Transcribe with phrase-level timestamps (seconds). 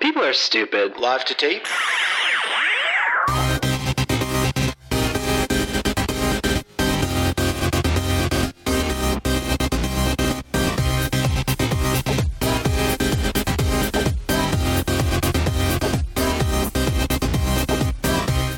[0.00, 0.98] People are stupid.
[0.98, 1.66] Live to tape.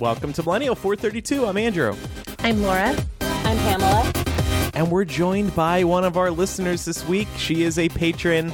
[0.00, 1.46] Welcome to Millennial 432.
[1.46, 1.94] I'm Andrew.
[2.40, 2.96] I'm Laura.
[3.20, 4.12] I'm Pamela.
[4.74, 7.28] And we're joined by one of our listeners this week.
[7.36, 8.52] She is a patron,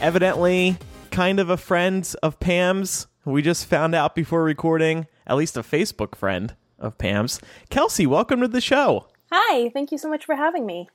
[0.00, 0.76] evidently
[1.18, 3.08] kind of a friend of Pam's.
[3.24, 7.40] We just found out before recording, at least a Facebook friend of Pam's.
[7.70, 9.08] Kelsey, welcome to the show.
[9.32, 10.88] Hi, thank you so much for having me.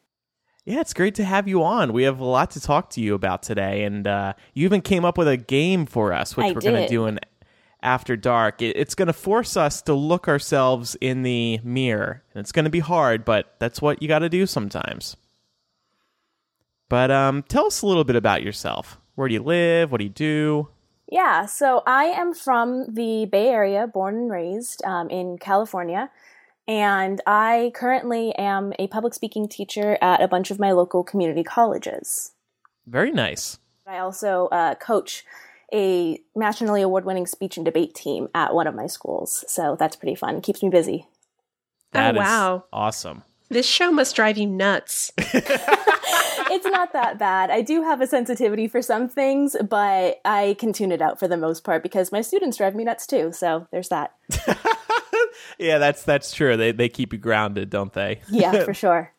[0.63, 1.91] Yeah, it's great to have you on.
[1.91, 5.03] We have a lot to talk to you about today, and uh, you even came
[5.03, 7.19] up with a game for us, which I we're going to do in
[7.81, 8.61] After Dark.
[8.61, 12.63] It, it's going to force us to look ourselves in the mirror, and it's going
[12.63, 15.17] to be hard, but that's what you got to do sometimes.
[16.87, 19.01] But um, tell us a little bit about yourself.
[19.15, 19.91] Where do you live?
[19.91, 20.69] What do you do?
[21.09, 26.09] Yeah, so I am from the Bay Area, born and raised um, in California,
[26.67, 31.43] and I currently am a public speaking teacher at a bunch of my local community
[31.43, 32.31] colleges.
[32.87, 33.59] Very nice.
[33.85, 35.23] I also uh, coach
[35.73, 39.95] a nationally award winning speech and debate team at one of my schools, so that's
[39.95, 40.41] pretty fun.
[40.41, 41.07] keeps me busy.
[41.93, 42.63] Oh wow.
[42.73, 43.23] awesome.
[43.49, 45.11] This show must drive you nuts.
[46.53, 47.49] it's not that bad.
[47.49, 51.27] I do have a sensitivity for some things, but I can tune it out for
[51.27, 53.31] the most part because my students drive me nuts too.
[53.31, 54.13] So there's that.
[55.57, 56.57] Yeah, that's that's true.
[56.57, 58.21] They they keep you grounded, don't they?
[58.29, 59.13] Yeah, for sure.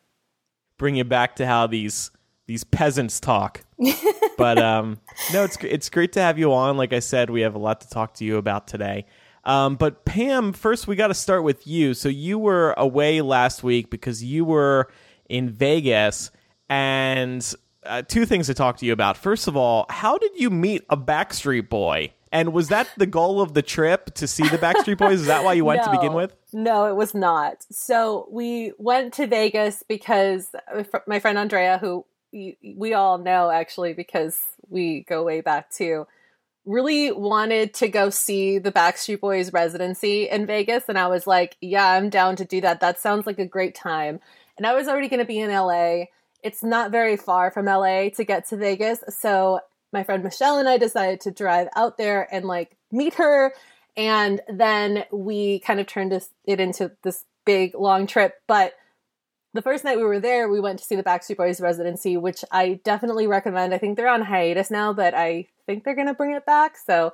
[0.77, 2.11] bring you back to how these
[2.47, 3.61] these peasants talk.
[4.37, 4.99] but um,
[5.33, 6.77] no, it's it's great to have you on.
[6.77, 9.05] Like I said, we have a lot to talk to you about today.
[9.43, 11.93] Um, but Pam, first we got to start with you.
[11.93, 14.89] So you were away last week because you were
[15.29, 16.31] in Vegas,
[16.69, 17.53] and
[17.85, 19.17] uh, two things to talk to you about.
[19.17, 22.11] First of all, how did you meet a Backstreet Boy?
[22.31, 25.21] And was that the goal of the trip to see the Backstreet Boys?
[25.21, 26.35] Is that why you went to begin with?
[26.51, 27.65] No, it was not.
[27.71, 30.49] So we went to Vegas because
[31.07, 34.37] my friend Andrea, who we we all know actually because
[34.67, 36.07] we go way back too,
[36.65, 40.85] really wanted to go see the Backstreet Boys residency in Vegas.
[40.89, 42.81] And I was like, yeah, I'm down to do that.
[42.81, 44.19] That sounds like a great time.
[44.57, 46.05] And I was already going to be in LA.
[46.43, 49.03] It's not very far from LA to get to Vegas.
[49.09, 53.53] So my friend Michelle and I decided to drive out there and like meet her.
[53.97, 58.35] And then we kind of turned it into this big long trip.
[58.47, 58.73] But
[59.53, 62.43] the first night we were there, we went to see the Backstreet Boys residency, which
[62.51, 63.73] I definitely recommend.
[63.73, 66.77] I think they're on hiatus now, but I think they're going to bring it back.
[66.77, 67.13] So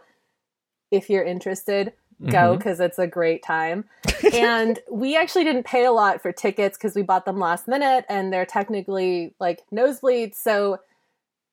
[0.89, 1.93] if you're interested,
[2.25, 2.57] go mm-hmm.
[2.57, 3.85] because it's a great time.
[4.33, 8.05] and we actually didn't pay a lot for tickets because we bought them last minute
[8.09, 10.35] and they're technically like nosebleeds.
[10.35, 10.79] So,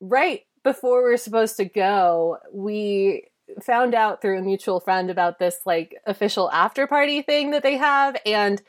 [0.00, 3.24] right before we were supposed to go, we
[3.62, 7.76] found out through a mutual friend about this like official after party thing that they
[7.76, 8.16] have.
[8.26, 8.60] And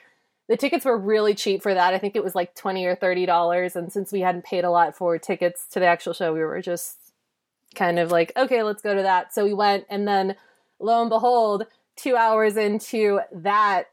[0.48, 1.94] the tickets were really cheap for that.
[1.94, 3.76] I think it was like 20 or $30.
[3.76, 6.62] And since we hadn't paid a lot for tickets to the actual show, we were
[6.62, 6.98] just
[7.76, 9.34] kind of like, okay, let's go to that.
[9.34, 10.36] So we went, and then
[10.80, 11.66] lo and behold,
[12.02, 13.86] two hours into that,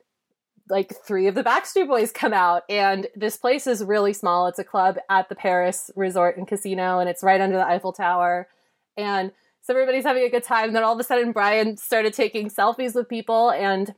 [0.69, 4.47] like three of the Backstreet Boys come out, and this place is really small.
[4.47, 7.93] It's a club at the Paris Resort and Casino, and it's right under the Eiffel
[7.93, 8.49] Tower.
[8.97, 10.73] And so everybody's having a good time.
[10.73, 13.95] Then all of a sudden, Brian started taking selfies with people, and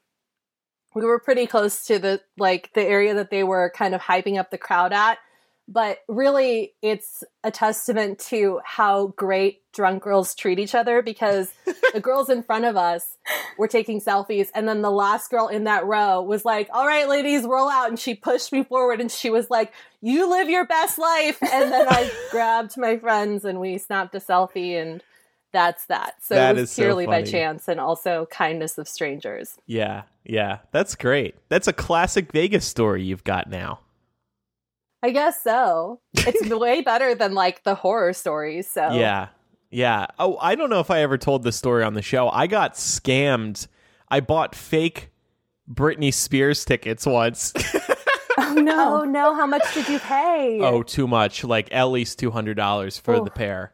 [0.95, 4.39] we were pretty close to the like the area that they were kind of hyping
[4.39, 5.19] up the crowd at
[5.69, 11.53] but really it's a testament to how great drunk girls treat each other because
[11.99, 13.17] the girls in front of us
[13.59, 17.09] were taking selfies and then the last girl in that row was like all right
[17.09, 20.65] ladies roll out and she pushed me forward and she was like you live your
[20.65, 25.03] best life and then i grabbed my friends and we snapped a selfie and
[25.53, 28.87] that's that so That it is was so purely by chance and also kindness of
[28.87, 31.35] strangers Yeah, yeah, that's great.
[31.49, 33.81] That's a classic Vegas story you've got now.
[35.03, 36.01] I guess so.
[36.15, 38.71] It's way better than like the horror stories.
[38.71, 39.29] So Yeah,
[39.71, 40.07] yeah.
[40.19, 42.29] Oh, I don't know if I ever told this story on the show.
[42.29, 43.67] I got scammed.
[44.09, 45.11] I bought fake
[45.71, 47.53] Britney Spears tickets once.
[48.41, 49.01] Oh no!
[49.01, 49.35] Oh no!
[49.35, 50.61] How much did you pay?
[50.63, 51.43] oh, too much.
[51.43, 53.25] Like at least two hundred dollars for Oh.
[53.25, 53.73] the pair.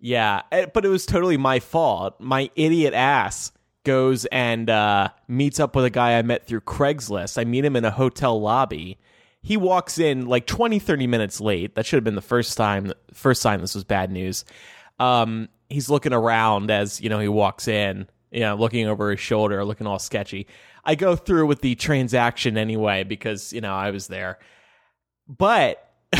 [0.00, 2.18] Yeah, eh, but it was totally my fault.
[2.18, 3.52] My idiot ass
[3.84, 7.36] goes and uh, meets up with a guy I met through Craigslist.
[7.38, 8.98] I meet him in a hotel lobby.
[9.42, 11.74] He walks in like 20, 30 minutes late.
[11.74, 12.92] That should have been the first time.
[13.12, 14.46] First sign this was bad news.
[14.98, 18.08] Um, he's looking around as you know he walks in.
[18.32, 20.46] You know, looking over his shoulder, looking all sketchy.
[20.84, 24.38] I go through with the transaction anyway because you know I was there,
[25.28, 25.82] but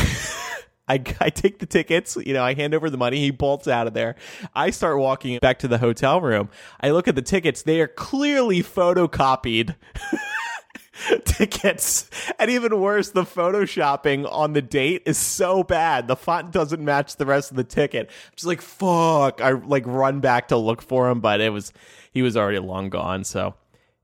[0.87, 3.17] I, I take the tickets, you know, I hand over the money.
[3.17, 4.15] He bolts out of there.
[4.55, 6.49] I start walking back to the hotel room.
[6.79, 7.63] I look at the tickets.
[7.63, 9.75] They are clearly photocopied
[11.25, 12.09] tickets.
[12.39, 16.07] And even worse, the photoshopping on the date is so bad.
[16.07, 18.09] The font doesn't match the rest of the ticket.
[18.09, 19.41] I'm just like, fuck.
[19.41, 21.73] I like run back to look for him, but it was,
[22.11, 23.23] he was already long gone.
[23.23, 23.55] So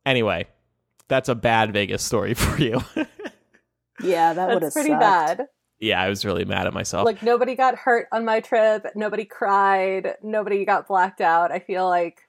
[0.06, 0.48] anyway,
[1.08, 2.82] that's a bad Vegas story for you.
[4.02, 5.00] Yeah, that would have pretty sucked.
[5.02, 5.42] bad.
[5.80, 7.06] yeah, I was really mad at myself.
[7.06, 8.86] Like nobody got hurt on my trip.
[8.96, 10.16] Nobody cried.
[10.24, 11.52] Nobody got blacked out.
[11.52, 12.22] I feel like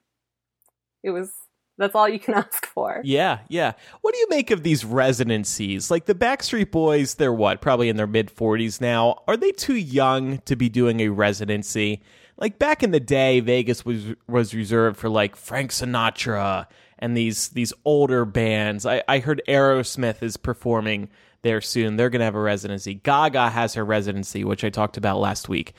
[1.03, 1.31] it was.
[1.77, 3.01] That's all you can ask for.
[3.03, 3.73] Yeah, yeah.
[4.01, 5.91] What do you make of these residencies?
[5.91, 7.61] Like the Backstreet Boys, they're what?
[7.61, 9.23] Probably in their mid 40s now.
[9.27, 12.01] Are they too young to be doing a residency?
[12.37, 16.67] Like back in the day, Vegas was was reserved for like Frank Sinatra
[16.99, 18.85] and these these older bands.
[18.85, 21.09] I, I heard Aerosmith is performing
[21.43, 21.95] there soon.
[21.95, 22.95] They're gonna have a residency.
[22.95, 25.73] Gaga has her residency, which I talked about last week.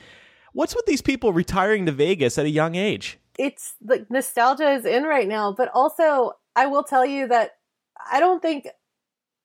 [0.53, 3.19] What's with these people retiring to Vegas at a young age?
[3.37, 7.51] It's like nostalgia is in right now, but also I will tell you that
[8.11, 8.67] I don't think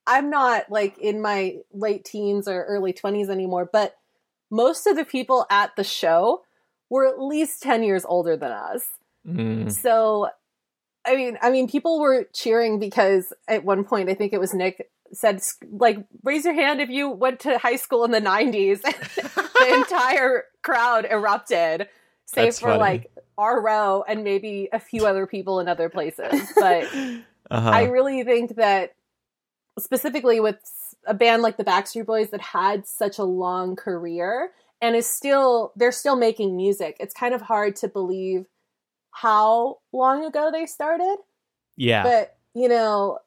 [0.05, 3.95] I'm not like in my late teens or early 20s anymore, but
[4.51, 6.43] most of the people at the show
[6.89, 8.83] were at least 10 years older than us.
[9.27, 9.71] Mm.
[9.71, 10.29] So,
[11.05, 14.53] I mean, I mean, people were cheering because at one point, I think it was
[14.53, 15.41] Nick said,
[15.71, 18.81] like, raise your hand if you went to high school in the '90s.
[18.83, 21.87] the entire crowd erupted,
[22.25, 22.79] save That's for funny.
[22.79, 26.51] like our row and maybe a few other people in other places.
[26.55, 26.87] But
[27.51, 27.69] Uh-huh.
[27.69, 28.95] I really think that
[29.77, 30.57] specifically with
[31.05, 34.51] a band like the Backstreet Boys that had such a long career
[34.81, 36.97] and is still they're still making music.
[36.99, 38.45] It's kind of hard to believe
[39.11, 41.17] how long ago they started,
[41.77, 42.03] yeah.
[42.03, 43.19] but you know,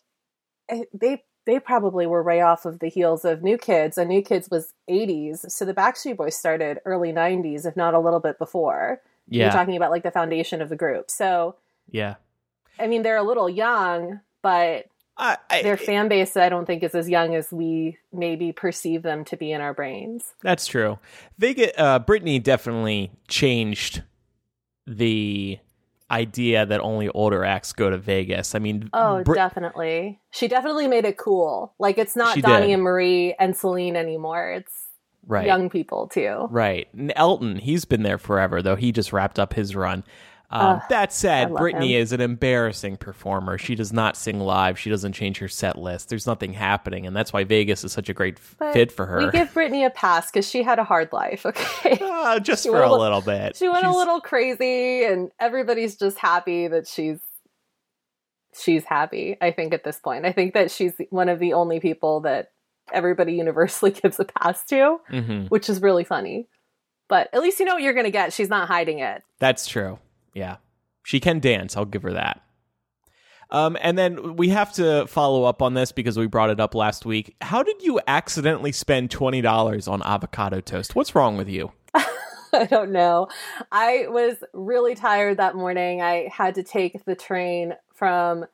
[0.69, 4.23] eh, they they probably were way off of the heels of New Kids, and New
[4.23, 8.39] Kids was 80s, so the Backstreet Boys started early 90s, if not a little bit
[8.39, 9.01] before.
[9.29, 9.53] You're yeah.
[9.53, 11.11] talking about like the foundation of the group.
[11.11, 11.57] So,
[11.91, 12.15] yeah.
[12.79, 14.87] I mean, they're a little young, but
[15.19, 19.03] I, I, their fan base i don't think is as young as we maybe perceive
[19.03, 20.99] them to be in our brains That's true.
[21.39, 24.03] Vegas, uh, Britney definitely changed
[24.87, 25.59] the
[26.11, 28.55] idea that only older acts go to Vegas.
[28.55, 32.67] I mean, oh Brit- definitely she definitely made it cool like it's not She Donny
[32.67, 32.75] did.
[32.75, 34.86] and marie and celine anymore it's
[35.27, 36.89] right, young people too right.
[36.93, 38.77] And Elton, he's been there forever, though.
[38.77, 40.05] He just wrapped up his run.
[40.49, 42.01] Um, Ugh, that said, Britney him.
[42.03, 43.59] is an embarrassing performer.
[43.59, 44.79] She does not sing live.
[44.79, 46.09] She doesn't change her set list.
[46.09, 49.19] There's nothing happening, and that's why Vegas is such a great But fit for her.
[49.19, 52.81] we give Britney a pass because she had a hard life okay Ah, just for
[52.81, 53.57] a a little bit.
[53.57, 57.19] she went a little crazy and everybody's just happy that she's
[58.55, 61.79] she's happy i think at this point i think that she's one of the only
[61.81, 62.53] people that
[62.93, 65.49] everybody universally gives a pass to Mhm.
[65.51, 66.49] which is really funny.
[67.09, 68.33] But at least you know what you're going to get.
[68.33, 69.23] She's not hiding it.
[69.39, 69.99] That's true.
[70.35, 70.57] Yeah.
[71.05, 71.77] She can dance.
[71.77, 72.41] I'll give her that.
[73.51, 76.75] Um, and then we have to follow up on this because we brought it up
[76.75, 77.37] last week.
[77.41, 80.97] How did you accidentally spend $20 on avocado toast?
[80.97, 81.71] What's wrong with you?
[82.53, 83.29] I don't know.
[83.71, 86.03] I was really tired that morning.
[86.03, 88.47] I had to take the train from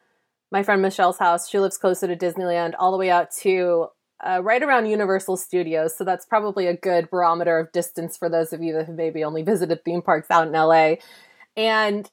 [0.50, 1.48] my friend Michelle's house.
[1.48, 3.86] She lives closer to Disneyland, all the way out to
[4.22, 5.96] uh, right around Universal Studios.
[5.96, 9.24] So that's probably a good barometer of distance for those of you that have maybe
[9.24, 10.96] only visited theme parks out in LA.
[11.56, 12.10] And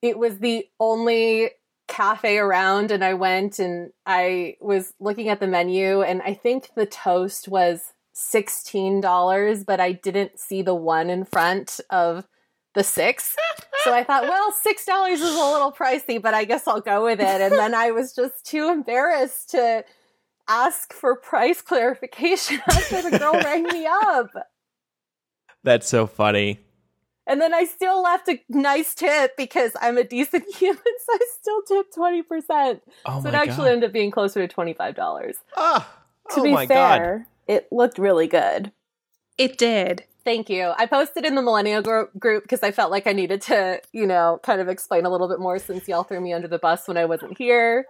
[0.00, 1.50] it was the only
[1.88, 6.70] cafe around and I went and I was looking at the menu and I think
[6.74, 12.26] the toast was $16, but I didn't see the one in front of
[12.74, 13.36] the six.
[13.84, 17.20] So I thought, well, $6 is a little pricey, but I guess I'll go with
[17.20, 17.40] it.
[17.40, 19.84] And then I was just too embarrassed to
[20.48, 24.30] ask for price clarification after the girl rang me up.
[25.64, 26.60] That's so funny.
[27.24, 31.18] And then I still left a nice tip because I'm a decent human, so I
[31.40, 32.80] still tipped 20%.
[33.06, 33.72] Oh so it actually god.
[33.72, 35.34] ended up being closer to $25.
[35.56, 35.88] Ah,
[36.30, 36.98] To oh be my god.
[36.98, 38.72] fair, it looked really good.
[39.38, 40.04] It did.
[40.24, 40.72] Thank you.
[40.76, 44.06] I posted in the Millennial gr- group because I felt like I needed to, you
[44.06, 46.86] know, kind of explain a little bit more since y'all threw me under the bus
[46.88, 47.86] when I wasn't here.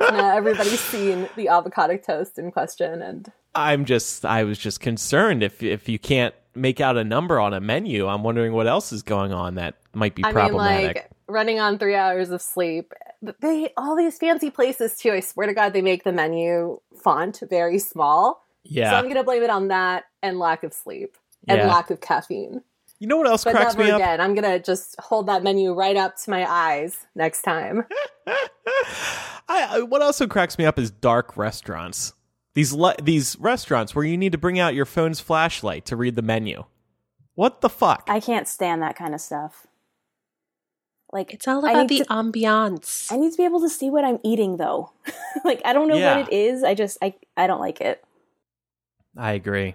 [0.00, 5.42] Now everybody's seen the avocado toast in question, and I'm just I was just concerned
[5.42, 8.92] if if you can't make out a number on a menu, I'm wondering what else
[8.92, 10.96] is going on that might be I mean, problematic.
[10.96, 12.92] like running on three hours of sleep.
[13.22, 15.12] But They all these fancy places too.
[15.12, 18.44] I swear to God, they make the menu font very small.
[18.64, 18.90] yeah.
[18.90, 21.16] So I'm gonna blame it on that and lack of sleep
[21.48, 21.68] and Yeah.
[21.68, 22.62] lack of caffeine.
[23.02, 24.00] You know what else But cracks never me up?
[24.00, 24.20] again.
[24.20, 27.84] I'm gonna just hold that menu right up to my eyes next time.
[28.26, 28.38] I,
[29.48, 32.12] I what also cracks me up is dark restaurants.
[32.54, 36.14] these le- these restaurants where you need to bring out your phone's flashlight to read
[36.14, 36.64] the menu.
[37.34, 38.04] What the fuck?
[38.08, 39.66] I can't stand that kind of stuff.
[41.12, 43.10] Like It's all about the to- ambiance.
[43.12, 44.92] I need to be able to see what I'm eating though.
[45.44, 46.18] like I don't know Yeah.
[46.20, 46.62] what it is.
[46.62, 48.02] I just I I don't like it.
[49.16, 49.74] I agree.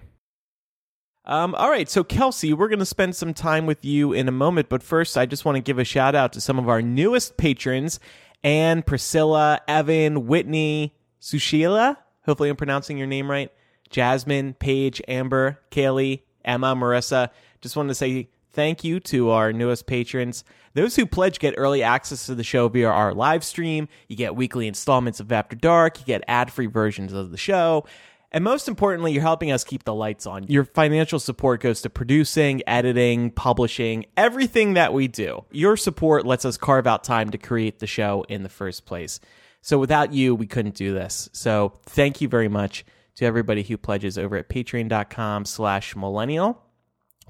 [1.28, 4.32] Um, all right, so Kelsey, we're going to spend some time with you in a
[4.32, 6.80] moment, but first, I just want to give a shout out to some of our
[6.80, 8.00] newest patrons
[8.42, 11.98] Anne, Priscilla, Evan, Whitney, Sushila.
[12.24, 13.52] Hopefully, I'm pronouncing your name right.
[13.90, 17.28] Jasmine, Paige, Amber, Kaylee, Emma, Marissa.
[17.60, 20.44] Just wanted to say thank you to our newest patrons.
[20.72, 23.88] Those who pledge get early access to the show via our live stream.
[24.08, 25.98] You get weekly installments of After Dark.
[25.98, 27.84] You get ad free versions of the show.
[28.30, 30.44] And most importantly, you're helping us keep the lights on.
[30.48, 35.44] Your financial support goes to producing, editing, publishing, everything that we do.
[35.50, 39.18] Your support lets us carve out time to create the show in the first place.
[39.62, 41.30] So without you, we couldn't do this.
[41.32, 42.84] So thank you very much
[43.16, 46.62] to everybody who pledges over at patreon.com slash millennial.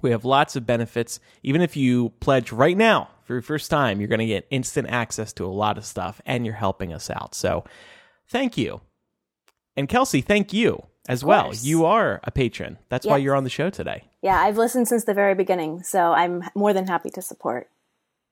[0.02, 1.20] We have lots of benefits.
[1.42, 4.88] Even if you pledge right now for your first time, you're going to get instant
[4.88, 7.34] access to a lot of stuff and you're helping us out.
[7.34, 7.64] So
[8.28, 8.80] thank you.
[9.78, 11.52] And Kelsey, thank you as well.
[11.54, 12.78] You are a patron.
[12.88, 14.02] That's why you're on the show today.
[14.22, 17.70] Yeah, I've listened since the very beginning, so I'm more than happy to support.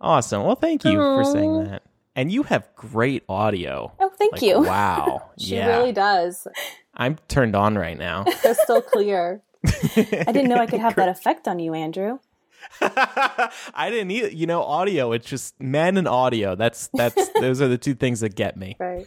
[0.01, 0.43] Awesome.
[0.43, 1.85] Well, thank you for saying that.
[2.17, 3.93] And you have great audio.
[4.01, 4.63] Oh, thank Like, you.
[4.63, 5.31] Wow.
[5.39, 5.69] She yeah.
[5.69, 6.49] really does.
[6.95, 8.25] I'm turned on right now.
[8.41, 9.41] Crystal clear.
[9.67, 12.19] I didn't know I could have that effect on you, Andrew.
[12.81, 15.13] I didn't need you know audio.
[15.13, 16.55] It's just men and audio.
[16.55, 18.77] That's that's those are the two things that get me.
[18.79, 19.07] Right.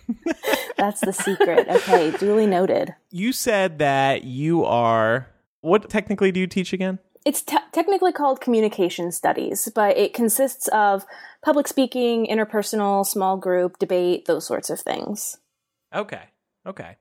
[0.77, 1.67] That's the secret.
[1.67, 2.95] Okay, duly noted.
[3.11, 5.27] You said that you are
[5.61, 6.99] what technically do you teach again?
[7.25, 11.05] It's te- technically called communication studies, but it consists of
[11.43, 15.37] public speaking, interpersonal, small group, debate, those sorts of things.
[15.93, 16.23] Okay.
[16.65, 16.95] Okay.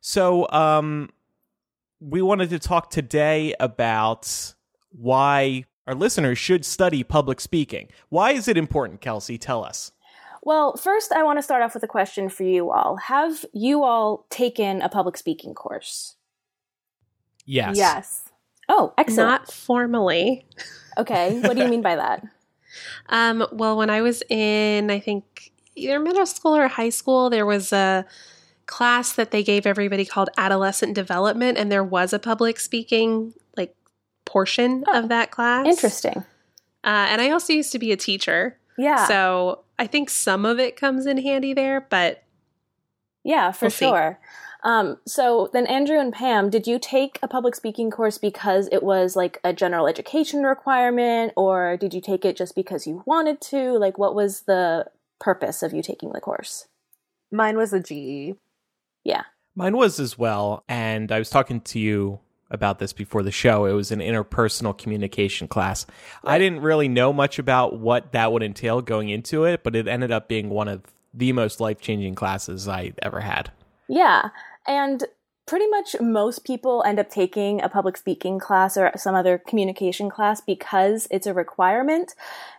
[0.00, 1.10] So, um,
[2.00, 4.54] we wanted to talk today about
[4.90, 7.88] why our listeners should study public speaking.
[8.08, 9.38] Why is it important, Kelsey?
[9.38, 9.92] Tell us.
[10.42, 12.96] Well, first, I want to start off with a question for you all.
[12.96, 16.16] Have you all taken a public speaking course?
[17.44, 17.76] Yes.
[17.76, 18.28] Yes.
[18.68, 19.28] Oh, excellent.
[19.28, 20.46] Not formally.
[20.98, 22.24] okay, what do you mean by that?
[23.08, 27.46] Um, well, when I was in, I think either middle school or high school, there
[27.46, 28.04] was a
[28.66, 33.45] class that they gave everybody called adolescent development, and there was a public speaking like
[34.26, 35.66] portion Oh, of that class.
[35.66, 36.18] Interesting.
[36.84, 39.06] Uh, and I also used to be a teacher, Yeah.
[39.06, 41.80] so I think some of it comes in handy there.
[41.88, 42.22] But
[43.24, 44.20] Yeah, for We'll sure.
[44.62, 48.82] Um, so then, Andrew and Pam, did you take a public speaking course because it
[48.82, 53.40] was like a general education requirement, or did you take it just because you wanted
[53.42, 53.78] to?
[53.78, 54.86] Like, what was the
[55.20, 56.66] purpose of you taking the course?
[57.30, 57.80] Mine was a.
[57.80, 58.36] GE.
[59.04, 59.22] Yeah.
[59.54, 60.64] Mine was as well.
[60.68, 62.18] And I was talking to you
[62.50, 63.64] about this before the show.
[63.66, 65.86] It was an interpersonal communication class.
[66.24, 69.88] I didn't really know much about what that would entail going into it, but it
[69.88, 73.50] ended up being one of the most life changing classes I ever had.
[73.88, 74.30] Yeah.
[74.66, 75.04] And
[75.46, 80.10] pretty much most people end up taking a public speaking class or some other communication
[80.10, 82.14] class because it's a requirement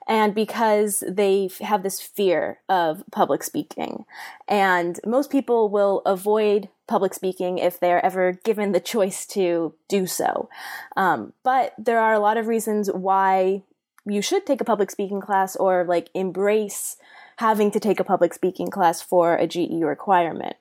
[0.07, 4.05] and because they have this fear of public speaking.
[4.47, 10.07] And most people will avoid public speaking if they're ever given the choice to do
[10.07, 10.49] so.
[10.95, 13.63] Um, but there are a lot of reasons why
[14.05, 16.95] you should take a public speaking class or like embrace
[17.37, 20.55] having to take a public speaking class for a GE requirement.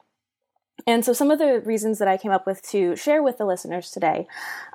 [0.87, 3.47] And so, some of the reasons that I came up with to share with the
[3.47, 4.27] listeners today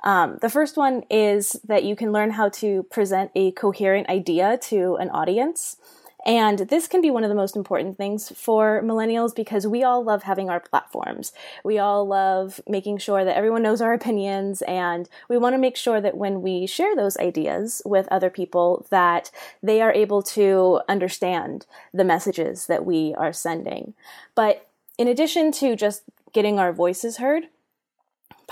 [0.02, 4.58] um, the first one is that you can learn how to present a coherent idea
[4.62, 5.76] to an audience.
[6.24, 10.04] And this can be one of the most important things for millennials because we all
[10.04, 11.32] love having our platforms.
[11.64, 15.76] We all love making sure that everyone knows our opinions and we want to make
[15.76, 19.32] sure that when we share those ideas with other people that
[19.62, 23.94] they are able to understand the messages that we are sending.
[24.36, 24.68] But
[24.98, 27.44] in addition to just getting our voices heard,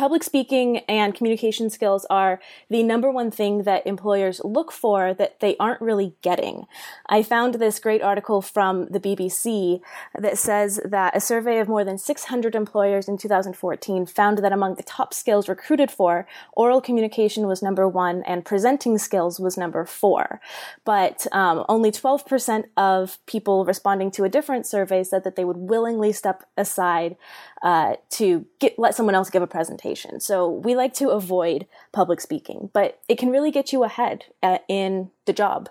[0.01, 2.41] public speaking and communication skills are
[2.71, 6.67] the number one thing that employers look for that they aren't really getting.
[7.05, 9.83] I found this great article from the BBC
[10.19, 14.77] that says that a survey of more than 600 employers in 2014 found that among
[14.77, 19.85] the top skills recruited for, oral communication was number one and presenting skills was number
[19.85, 20.41] four.
[20.87, 25.59] But um, only 12% of people responding to a different survey said that they would
[25.59, 27.17] willingly step aside
[27.63, 30.21] uh, to get let someone else give a presentation.
[30.21, 34.59] So we like to avoid public speaking, but it can really get you ahead uh,
[34.69, 35.69] in the job.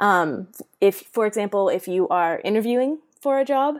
[0.00, 0.48] Um,
[0.80, 3.76] if, for example, if you are interviewing for a job,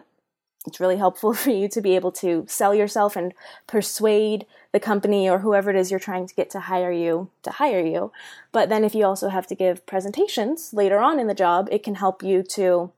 [0.67, 3.35] it's really helpful for you to be able to sell yourself and
[3.67, 7.51] persuade the company or whoever it is you're trying to get to hire you to
[7.51, 8.13] hire you.
[8.53, 11.83] But then if you also have to give presentations later on in the job, it
[11.83, 12.93] can help you to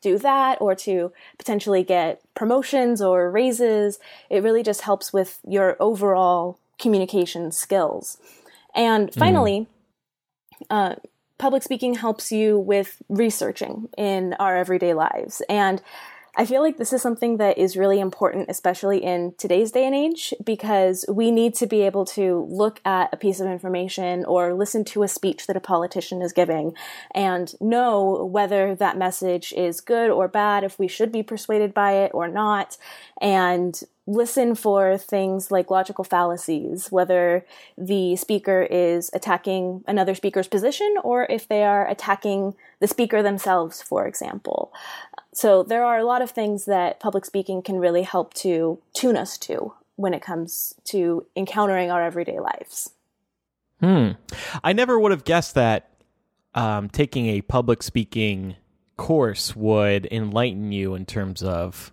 [0.00, 3.98] do that or to potentially get promotions or raises.
[4.30, 8.18] It really just helps with your overall communication skills.
[8.74, 9.66] And finally,
[10.62, 10.64] mm.
[10.70, 10.94] uh,
[11.38, 15.42] public speaking helps you with researching in our everyday lives.
[15.48, 15.82] And
[16.40, 19.94] I feel like this is something that is really important, especially in today's day and
[19.94, 24.54] age, because we need to be able to look at a piece of information or
[24.54, 26.74] listen to a speech that a politician is giving
[27.12, 31.94] and know whether that message is good or bad, if we should be persuaded by
[31.94, 32.76] it or not,
[33.20, 37.44] and listen for things like logical fallacies, whether
[37.76, 43.82] the speaker is attacking another speaker's position or if they are attacking the speaker themselves,
[43.82, 44.72] for example.
[45.38, 49.16] So there are a lot of things that public speaking can really help to tune
[49.16, 52.90] us to when it comes to encountering our everyday lives.
[53.78, 54.10] Hmm.
[54.64, 55.90] I never would have guessed that
[56.56, 58.56] um, taking a public speaking
[58.96, 61.92] course would enlighten you in terms of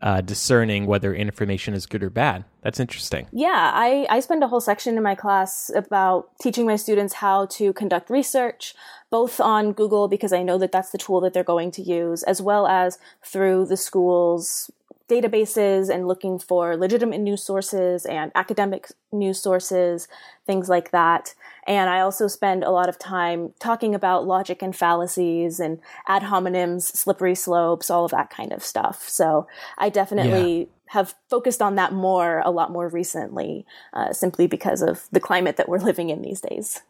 [0.00, 2.44] uh, discerning whether information is good or bad.
[2.62, 3.26] That's interesting.
[3.32, 7.46] Yeah, I, I spend a whole section in my class about teaching my students how
[7.46, 8.74] to conduct research,
[9.10, 12.22] both on Google, because I know that that's the tool that they're going to use,
[12.22, 14.70] as well as through the school's
[15.08, 20.06] databases and looking for legitimate news sources and academic news sources,
[20.46, 21.34] things like that.
[21.66, 26.22] And I also spend a lot of time talking about logic and fallacies and ad
[26.22, 29.08] hominems, slippery slopes, all of that kind of stuff.
[29.08, 29.46] So
[29.78, 30.66] I definitely yeah.
[30.86, 35.56] have focused on that more, a lot more recently, uh, simply because of the climate
[35.56, 36.82] that we're living in these days.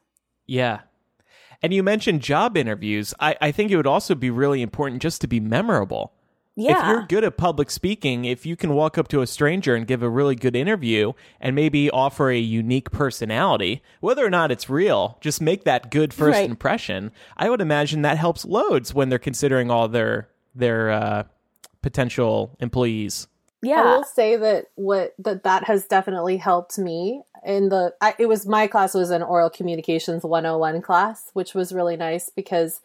[0.47, 0.81] Yeah.
[1.63, 3.15] And you mentioned job interviews.
[3.21, 6.13] I, I think it would also be really important just to be memorable
[6.59, 6.81] yeah.
[6.81, 9.87] If you're good at public speaking, if you can walk up to a stranger and
[9.87, 14.69] give a really good interview and maybe offer a unique personality, whether or not it's
[14.69, 16.51] real, just make that good first right.
[16.51, 17.13] impression.
[17.37, 21.25] I would imagine that helps loads when they're considering all their their uh,
[21.81, 23.29] potential employees.
[23.63, 28.17] Yeah, I will say that what that that has definitely helped me in the I,
[28.19, 32.81] it was my class was an oral communications 101 class, which was really nice because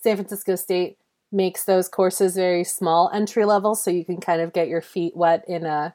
[0.00, 0.98] San Francisco State
[1.30, 5.16] makes those courses very small entry level so you can kind of get your feet
[5.16, 5.94] wet in a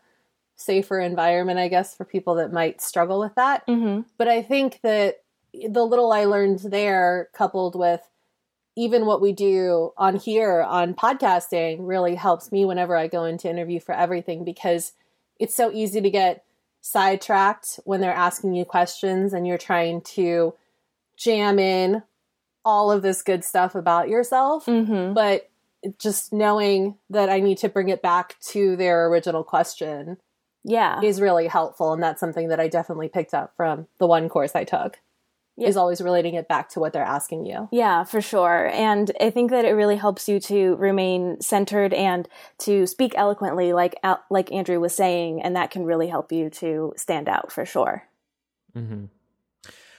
[0.56, 3.66] safer environment, I guess, for people that might struggle with that.
[3.68, 4.02] Mm-hmm.
[4.18, 8.02] But I think that the little I learned there, coupled with
[8.76, 13.50] even what we do on here on podcasting, really helps me whenever I go into
[13.50, 14.94] interview for everything because
[15.40, 16.44] it's so easy to get
[16.82, 20.54] sidetracked when they're asking you questions and you're trying to
[21.18, 22.04] jam in
[22.66, 25.14] all of this good stuff about yourself, mm-hmm.
[25.14, 25.50] but
[25.98, 30.18] just knowing that I need to bring it back to their original question
[30.64, 34.30] yeah is really helpful and that's something that I definitely picked up from the one
[34.30, 35.00] course I took.
[35.56, 35.68] Yeah.
[35.68, 37.70] Is always relating it back to what they're asking you.
[37.72, 38.72] Yeah, for sure.
[38.74, 42.28] And I think that it really helps you to remain centered and
[42.62, 43.94] to speak eloquently like
[44.32, 48.08] like Andrew was saying and that can really help you to stand out for sure.
[48.76, 49.06] Mm-hmm.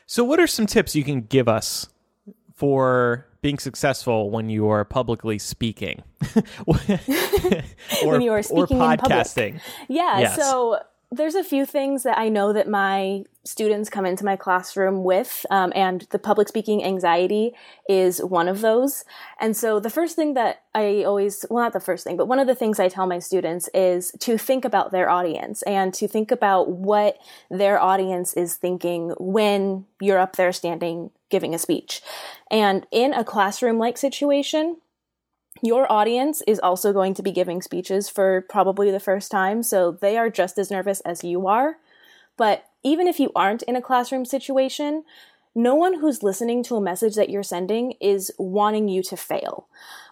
[0.06, 1.88] So what are some tips you can give us
[2.54, 6.02] for being successful when you are publicly speaking
[6.66, 6.76] or,
[8.04, 9.60] when you are speaking or podcasting.
[9.88, 10.36] Yeah, yes.
[10.36, 10.78] so
[11.10, 15.44] there's a few things that I know that my students come into my classroom with,
[15.50, 17.52] um, and the public speaking anxiety
[17.88, 19.04] is one of those.
[19.38, 22.38] And so the first thing that I always, well, not the first thing, but one
[22.38, 26.08] of the things I tell my students is to think about their audience and to
[26.08, 27.18] think about what
[27.50, 32.00] their audience is thinking when you're up there standing giving a speech.
[32.50, 34.76] And in a classroom like situation,
[35.64, 39.90] your audience is also going to be giving speeches for probably the first time, so
[39.92, 41.78] they are just as nervous as you are.
[42.36, 45.04] But even if you aren't in a classroom situation,
[45.54, 49.66] no one who's listening to a message that you're sending is wanting you to fail.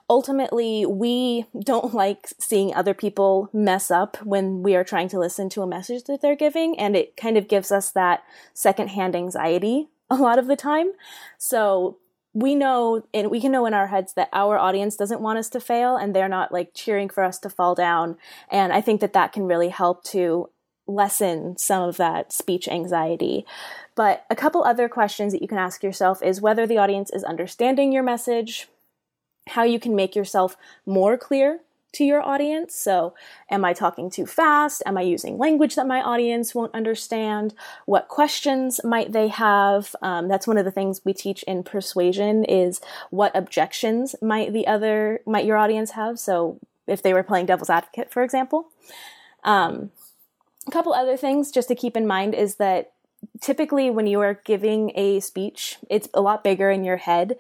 [0.09, 5.51] Ultimately, we don't like seeing other people mess up when we are trying to listen
[5.51, 9.89] to a message that they're giving, and it kind of gives us that secondhand anxiety
[10.09, 10.93] a lot of the time.
[11.37, 11.99] So
[12.35, 15.49] we know and we can know in our heads that our audience doesn't want us
[15.51, 18.17] to fail and they're not like cheering for us to fall down.
[18.51, 20.49] And i think that that can really help to
[20.87, 23.47] lessen some of that speech anxiety.
[23.95, 27.23] But a couple other questions that you can ask yourself is whether the audience is
[27.25, 28.69] understanding your message
[29.49, 31.61] how you can make yourself more clear
[31.93, 32.75] to your audience.
[32.75, 33.15] So,
[33.51, 34.83] am I talking too fast?
[34.87, 37.55] Am I using language that my audience won't understand?
[37.87, 39.95] What questions might they have?
[40.03, 44.67] Um, that's one of the things we teach in persuasion is what objections might the
[44.67, 46.19] other, might your audience have?
[46.19, 48.69] So, if they were playing devil's advocate, for example.
[49.45, 49.91] Um,
[50.67, 52.93] a couple other things just to keep in mind is that
[53.41, 57.37] typically when you are giving a speech, it's a lot bigger in your head.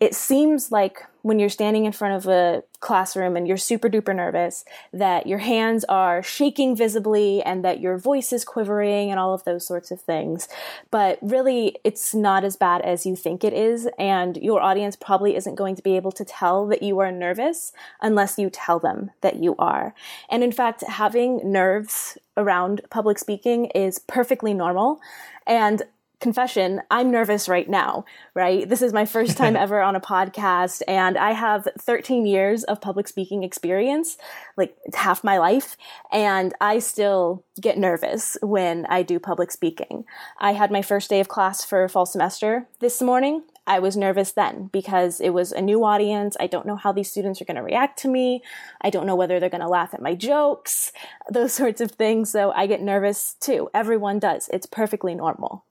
[0.00, 4.16] It seems like when you're standing in front of a classroom and you're super duper
[4.16, 9.34] nervous that your hands are shaking visibly and that your voice is quivering and all
[9.34, 10.48] of those sorts of things.
[10.90, 13.88] But really, it's not as bad as you think it is.
[13.98, 17.72] And your audience probably isn't going to be able to tell that you are nervous
[18.00, 19.94] unless you tell them that you are.
[20.30, 25.00] And in fact, having nerves around public speaking is perfectly normal.
[25.46, 25.82] And
[26.20, 28.04] confession, I'm nervous right now,
[28.34, 28.68] right?
[28.68, 32.80] This is my first time ever on a podcast and I have 13 years of
[32.80, 34.16] public speaking experience,
[34.56, 35.76] like half my life,
[36.12, 40.04] and I still get nervous when I do public speaking.
[40.38, 43.42] I had my first day of class for fall semester this morning.
[43.68, 46.38] I was nervous then because it was a new audience.
[46.40, 48.42] I don't know how these students are going to react to me.
[48.80, 50.90] I don't know whether they're going to laugh at my jokes,
[51.30, 52.30] those sorts of things.
[52.30, 53.68] So I get nervous too.
[53.74, 54.48] Everyone does.
[54.52, 55.66] It's perfectly normal.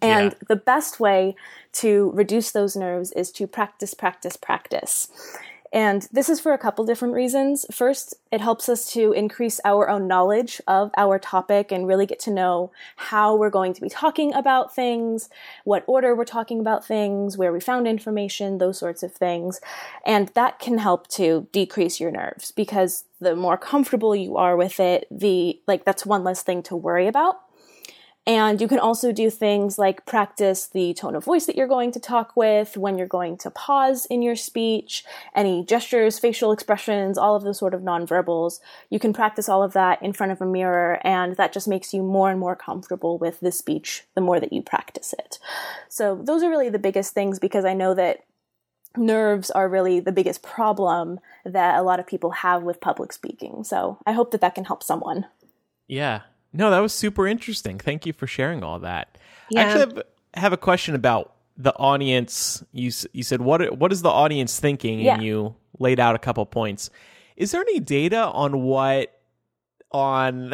[0.00, 0.38] And yeah.
[0.48, 1.36] the best way
[1.74, 5.08] to reduce those nerves is to practice, practice, practice.
[5.74, 7.66] And this is for a couple different reasons.
[7.72, 12.20] First, it helps us to increase our own knowledge of our topic and really get
[12.20, 15.28] to know how we're going to be talking about things,
[15.64, 19.60] what order we're talking about things, where we found information, those sorts of things.
[20.06, 24.78] And that can help to decrease your nerves because the more comfortable you are with
[24.78, 27.40] it, the, like, that's one less thing to worry about.
[28.26, 31.92] And you can also do things like practice the tone of voice that you're going
[31.92, 37.18] to talk with, when you're going to pause in your speech, any gestures, facial expressions,
[37.18, 38.60] all of those sort of nonverbals.
[38.88, 41.92] You can practice all of that in front of a mirror, and that just makes
[41.92, 45.38] you more and more comfortable with the speech the more that you practice it.
[45.90, 48.24] So those are really the biggest things because I know that
[48.96, 53.64] nerves are really the biggest problem that a lot of people have with public speaking.
[53.64, 55.26] So I hope that that can help someone.
[55.88, 56.22] Yeah,
[56.54, 57.78] no, that was super interesting.
[57.78, 59.18] Thank you for sharing all that.
[59.50, 59.60] Yeah.
[59.60, 60.02] I actually have,
[60.34, 62.64] have a question about the audience.
[62.72, 65.14] You you said what what is the audience thinking, yeah.
[65.14, 66.90] and you laid out a couple points.
[67.36, 69.20] Is there any data on what
[69.90, 70.52] on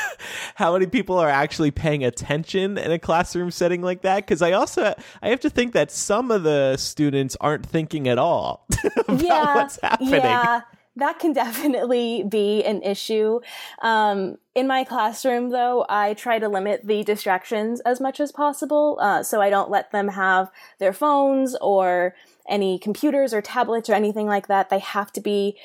[0.54, 4.52] how many people are actually paying attention in a classroom setting like that because i
[4.52, 8.66] also i have to think that some of the students aren't thinking at all
[9.08, 10.60] about yeah, what's happening yeah
[10.96, 13.40] that can definitely be an issue.
[13.80, 18.98] Um, in my classroom, though, I try to limit the distractions as much as possible.
[19.00, 22.14] Uh, so I don't let them have their phones or
[22.48, 24.68] any computers or tablets or anything like that.
[24.68, 25.58] They have to be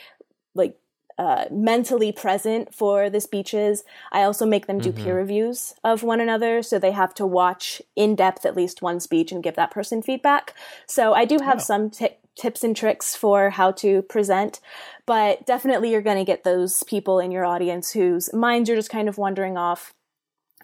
[0.54, 0.78] like
[1.18, 3.84] uh, mentally present for the speeches.
[4.12, 5.04] I also make them do mm-hmm.
[5.04, 9.00] peer reviews of one another, so they have to watch in depth at least one
[9.00, 10.54] speech and give that person feedback.
[10.86, 14.60] So I do have some t- tips and tricks for how to present,
[15.06, 18.90] but definitely you're going to get those people in your audience whose minds are just
[18.90, 19.94] kind of wandering off.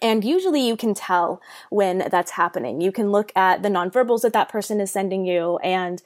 [0.02, 2.80] And usually you can tell when that's happening.
[2.80, 6.02] You can look at the nonverbals that that person is sending you and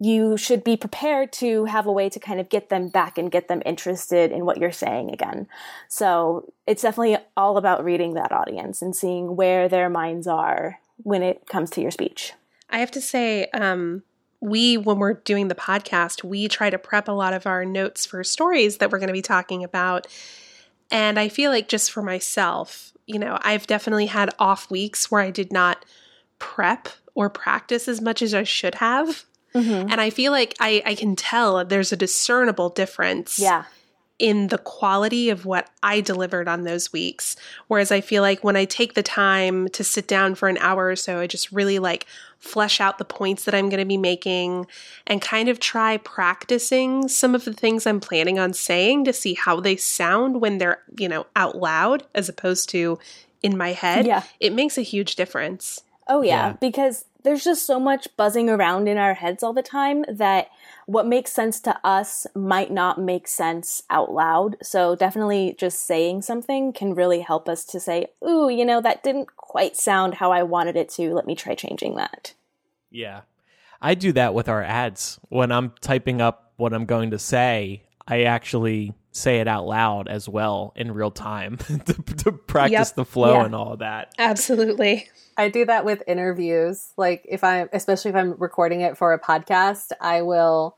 [0.00, 3.32] you should be prepared to have a way to kind of get them back and
[3.32, 5.48] get them interested in what you're saying again.
[5.88, 11.22] So it's definitely all about reading that audience and seeing where their minds are when
[11.22, 12.32] it comes to your speech.
[12.70, 14.04] I have to say, um,
[14.40, 18.06] we, when we're doing the podcast, we try to prep a lot of our notes
[18.06, 20.06] for stories that we're going to be talking about.
[20.90, 25.20] And I feel like just for myself, you know, I've definitely had off weeks where
[25.20, 25.84] I did not
[26.38, 29.24] prep or practice as much as I should have.
[29.54, 29.90] Mm-hmm.
[29.90, 33.38] And I feel like I, I can tell there's a discernible difference.
[33.38, 33.64] Yeah
[34.18, 37.36] in the quality of what I delivered on those weeks.
[37.68, 40.88] Whereas I feel like when I take the time to sit down for an hour
[40.88, 42.06] or so, I just really like
[42.38, 44.66] flesh out the points that I'm going to be making
[45.06, 49.34] and kind of try practicing some of the things I'm planning on saying to see
[49.34, 52.98] how they sound when they're, you know, out loud as opposed to
[53.42, 54.06] in my head.
[54.06, 54.24] Yeah.
[54.40, 55.82] It makes a huge difference.
[56.08, 56.52] Oh, yeah, yeah.
[56.54, 60.48] because there's just so much buzzing around in our heads all the time that
[60.86, 64.56] what makes sense to us might not make sense out loud.
[64.62, 69.02] So definitely just saying something can really help us to say, ooh, you know, that
[69.02, 71.12] didn't quite sound how I wanted it to.
[71.12, 72.32] Let me try changing that.
[72.90, 73.22] Yeah.
[73.82, 75.20] I do that with our ads.
[75.28, 80.08] When I'm typing up what I'm going to say, I actually say it out loud
[80.08, 82.94] as well in real time to, to, practice yep.
[82.94, 83.44] the flow yeah.
[83.44, 84.14] and all of that.
[84.18, 85.08] Absolutely.
[85.38, 86.92] I do that with interviews.
[86.96, 90.76] Like if I'm, especially if I'm recording it for a podcast, I will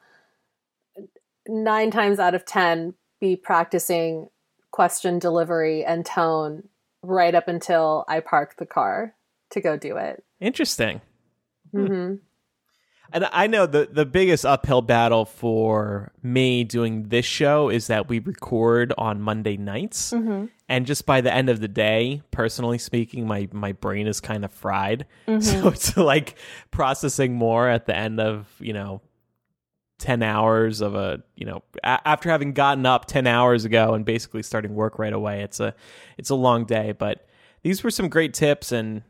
[1.49, 4.29] nine times out of 10 be practicing
[4.70, 6.68] question delivery and tone
[7.03, 9.14] right up until I park the car
[9.51, 10.23] to go do it.
[10.40, 11.01] Interesting.
[11.75, 12.16] Mm-hmm.
[13.12, 18.09] And I know the the biggest uphill battle for me doing this show is that
[18.09, 20.46] we record on Monday nights, mm-hmm.
[20.68, 24.44] and just by the end of the day, personally speaking, my my brain is kind
[24.44, 25.07] of fried.
[25.27, 25.68] So mm-hmm.
[25.68, 26.37] it's like
[26.70, 29.01] processing more at the end of you know
[29.99, 34.05] 10 hours of a you know a- after having gotten up 10 hours ago and
[34.05, 35.75] basically starting work right away it's a
[36.18, 36.92] it's a long day.
[36.92, 37.27] But
[37.62, 39.03] these were some great tips and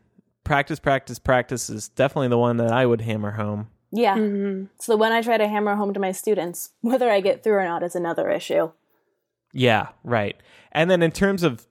[0.43, 4.15] practice practice practice is definitely the one that i would hammer home Yeah.
[4.17, 4.69] Mhm.
[4.75, 6.71] It's the one I try to hammer home to my students.
[6.81, 8.71] Whether I get through or not is another issue.
[9.53, 10.37] yeah right
[10.71, 11.67] and then in terms of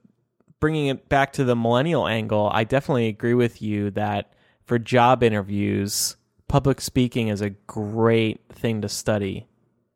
[0.59, 4.33] bringing it back to the millennial angle i definitely agree with you that
[4.65, 6.15] for job interviews
[6.47, 9.47] public speaking is a great thing to study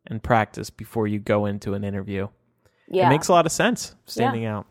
[0.07, 2.27] and practice before you go into an interview
[2.88, 3.05] Yeah.
[3.05, 4.65] it makes a lot of sense standing out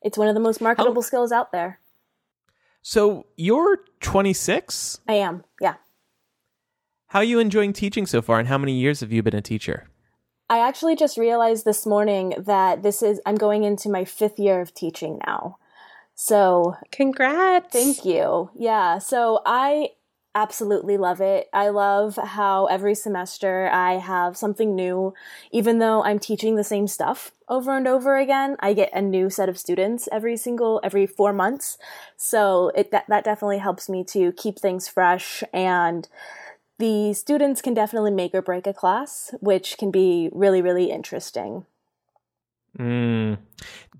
[0.00, 1.80] it's one of the most marketable skills out there.
[2.82, 5.00] So you're 26.
[5.08, 5.42] I am.
[5.60, 5.74] Yeah.
[7.08, 9.40] How are you enjoying teaching so far, and how many years have you been a
[9.40, 9.88] teacher?
[10.50, 14.60] I actually just realized this morning that this is, I'm going into my fifth year
[14.60, 15.56] of teaching now.
[16.14, 17.72] So Congrats.
[17.72, 18.50] Thank you.
[18.54, 18.98] Yeah.
[18.98, 19.92] So I
[20.34, 21.48] absolutely love it.
[21.54, 25.14] I love how every semester I have something new.
[25.50, 29.30] Even though I'm teaching the same stuff over and over again, I get a new
[29.30, 31.78] set of students every single, every four months.
[32.18, 36.06] So it, that, that definitely helps me to keep things fresh and
[36.78, 41.66] the students can definitely make or break a class, which can be really, really interesting.
[42.78, 43.38] Mm.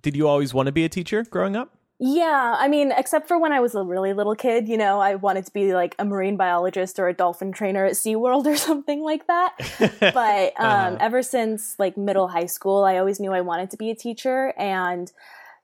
[0.02, 1.74] Did you always want to be a teacher growing up?
[2.00, 5.16] Yeah, I mean, except for when I was a really little kid, you know, I
[5.16, 9.02] wanted to be like a marine biologist or a dolphin trainer at SeaWorld or something
[9.02, 9.54] like that.
[10.14, 10.96] But um, Uh-huh.
[11.00, 14.54] ever since like middle high school, I always knew I wanted to be a teacher.
[14.56, 15.10] And,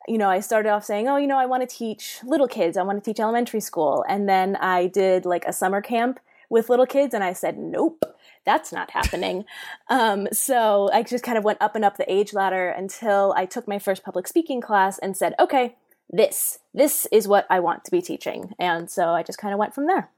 [0.08, 2.76] you know, I started off saying, oh, you know, I want to teach little kids,
[2.76, 4.04] I want to teach elementary school.
[4.08, 6.18] And then I did like a summer camp
[6.50, 8.04] with little kids, and I said, nope.
[8.44, 9.46] That's not happening.
[9.88, 13.46] um, so I just kind of went up and up the age ladder until I
[13.46, 15.76] took my first public speaking class and said, okay,
[16.10, 19.58] this this is what i want to be teaching and so i just kind of
[19.58, 20.10] went from there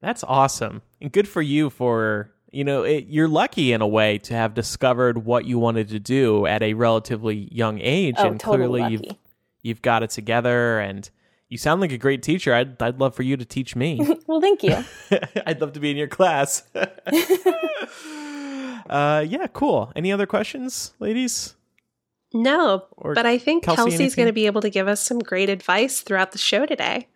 [0.00, 4.18] That's awesome, and good for you for you know it, you're lucky in a way
[4.18, 8.40] to have discovered what you wanted to do at a relatively young age, oh and
[8.40, 9.16] totally clearly you've
[9.62, 11.08] you've got it together, and
[11.54, 12.52] you sound like a great teacher.
[12.52, 14.00] I'd I'd love for you to teach me.
[14.26, 14.84] well thank you
[15.46, 16.64] I'd love to be in your class.
[16.74, 16.84] uh,
[19.26, 19.92] yeah, cool.
[19.94, 21.54] Any other questions, ladies?
[22.32, 25.20] No, Or but I think Kelsey, Kelsey's going to be able to give us some
[25.20, 27.06] great advice throughout the show today.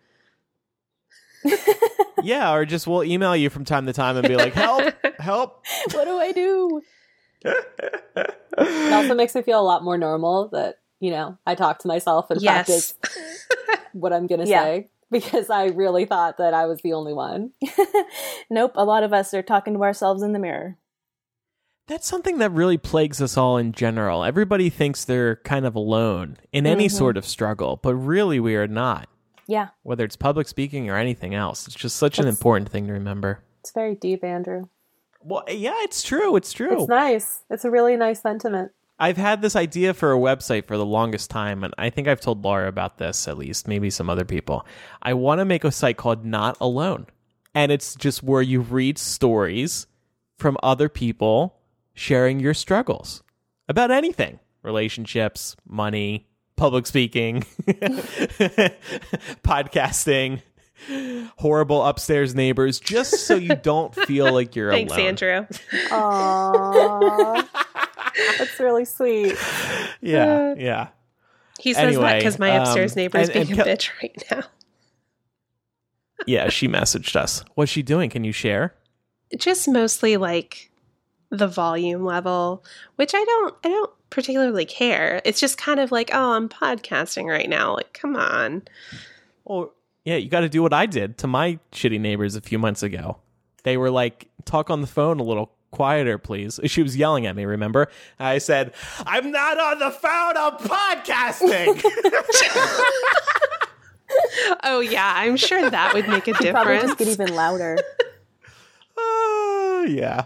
[2.23, 5.65] yeah, or just we'll email you from time to time and be like, help, help.
[5.93, 6.81] what do i do
[7.45, 11.89] It also makes me feel a lot more normal that, you know, I talk to
[11.89, 12.93] myself and Yes.
[12.93, 12.95] practice
[13.93, 14.63] what I'm going to Yeah.
[14.65, 17.53] say because I really thought that I was the only one.
[18.51, 20.77] nope a lot of us are talking to ourselves in the mirror
[21.87, 24.23] That's something that really plagues us all in general.
[24.25, 26.91] Everybody thinks they're kind of alone in any Mhm.
[26.93, 29.09] sort of struggle, but really we are not.
[29.47, 32.93] yeah Whether it's public speaking or anything else, it's just such an important thing to
[32.93, 33.43] remember.
[33.61, 34.69] It's very deep, Andrew.
[35.23, 36.37] Well, yeah, it's true.
[36.37, 36.81] It's true.
[36.81, 37.43] It's nice.
[37.51, 38.73] It's a really nice sentiment.
[38.99, 42.21] I've had this idea for a website for the longest time, and I think I've
[42.21, 44.67] told Laura about this at least, maybe some other people.
[45.03, 47.07] I want to make a site called Not Alone.
[47.55, 49.87] And it's just where you read stories
[50.37, 51.61] from other people
[51.95, 53.23] sharing your struggles
[53.69, 57.45] about anything relationships, money, public speaking,
[59.43, 60.43] podcasting,
[61.37, 65.17] horrible upstairs neighbors, just so you don't feel like you're Thanks, alone.
[65.17, 65.23] Thanks,
[65.91, 67.43] Andrew.
[68.19, 68.39] Aww.
[68.39, 69.37] That's really sweet.
[70.01, 70.89] Yeah, yeah.
[71.59, 73.91] He says that because my upstairs um, neighbor is and- and being a Kel- bitch
[74.03, 74.43] right now.
[76.27, 77.45] Yeah, she messaged us.
[77.55, 78.11] What's she doing?
[78.11, 78.75] Can you share?
[79.37, 80.71] Just mostly like
[81.31, 82.65] the volume level,
[82.97, 85.21] which I don't I don't particularly care.
[85.25, 87.75] It's just kind of like, oh, I'm podcasting right now.
[87.77, 88.63] Like, come on.
[89.45, 89.73] Well,
[90.05, 92.83] yeah, you got to do what I did to my shitty neighbors a few months
[92.83, 93.19] ago.
[93.65, 96.59] They were like, talk on the phone a little quieter, please.
[96.67, 97.89] She was yelling at me, remember?
[98.19, 98.73] I said,
[99.07, 101.83] I'm not on the phone, I'm podcasting.
[104.65, 106.51] Oh yeah, I'm sure that would make a difference.
[106.53, 106.99] probably difference.
[106.99, 107.77] just get even louder
[108.99, 110.25] uh, yeah.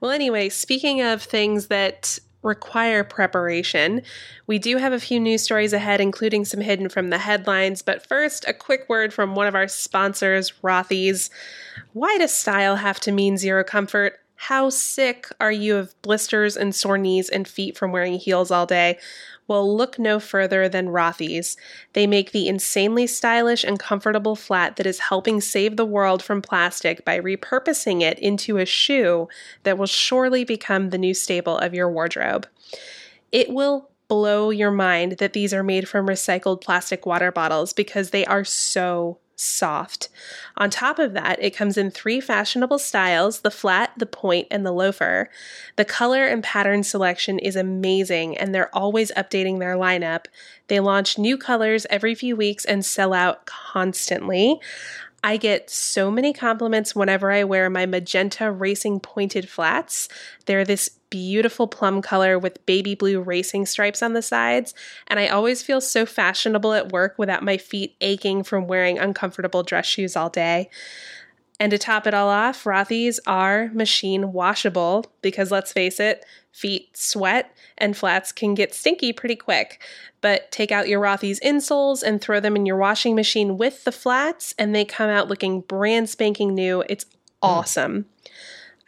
[0.00, 4.02] Well, anyway, speaking of things that require preparation,
[4.46, 7.82] we do have a few news stories ahead, including some hidden from the headlines.
[7.82, 11.28] But first, a quick word from one of our sponsors, Rothy's.
[11.92, 14.18] Why does style have to mean zero comfort?
[14.42, 18.66] How sick are you of blisters and sore knees and feet from wearing heels all
[18.66, 18.96] day?
[19.48, 21.56] Well, look no further than Rothy's.
[21.92, 26.40] They make the insanely stylish and comfortable flat that is helping save the world from
[26.40, 29.28] plastic by repurposing it into a shoe
[29.64, 32.46] that will surely become the new staple of your wardrobe.
[33.32, 38.10] It will blow your mind that these are made from recycled plastic water bottles because
[38.10, 40.08] they are so soft.
[40.56, 44.66] On top of that, it comes in three fashionable styles the flat, the point, and
[44.66, 45.30] the loafer.
[45.76, 50.26] The color and pattern selection is amazing, and they're always updating their lineup.
[50.66, 54.60] They launch new colors every few weeks and sell out constantly.
[55.22, 60.08] I get so many compliments whenever I wear my magenta racing pointed flats.
[60.46, 64.74] They're this beautiful plum color with baby blue racing stripes on the sides,
[65.08, 69.62] and I always feel so fashionable at work without my feet aching from wearing uncomfortable
[69.62, 70.70] dress shoes all day.
[71.60, 76.96] And to top it all off, Rothy's are machine washable because let's face it, feet
[76.96, 79.82] sweat and flats can get stinky pretty quick.
[80.20, 83.92] But take out your Rothy's insoles and throw them in your washing machine with the
[83.92, 86.82] flats, and they come out looking brand spanking new.
[86.88, 87.06] It's
[87.40, 88.04] awesome.
[88.04, 88.30] Mm.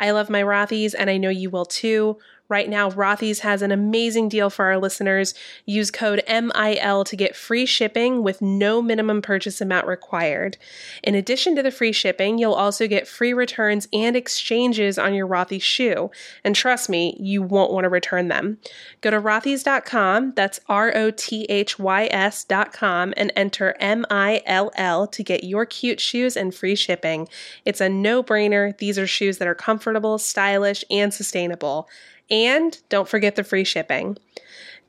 [0.01, 2.19] I love my Rothy's, and I know you will too.
[2.51, 5.35] Right now, Rothy's has an amazing deal for our listeners.
[5.67, 10.57] Use code MILL to get free shipping with no minimum purchase amount required.
[11.05, 15.29] In addition to the free shipping, you'll also get free returns and exchanges on your
[15.29, 16.11] Rothy's shoe.
[16.43, 18.59] And trust me, you won't want to return them.
[19.01, 24.73] Go to rothys.com, that's R O T H Y S.com, and enter M I L
[24.75, 27.29] L to get your cute shoes and free shipping.
[27.65, 28.77] It's a no brainer.
[28.77, 31.89] These are shoes that are comfortable, stylish, and sustainable.
[32.31, 34.17] And don't forget the free shipping.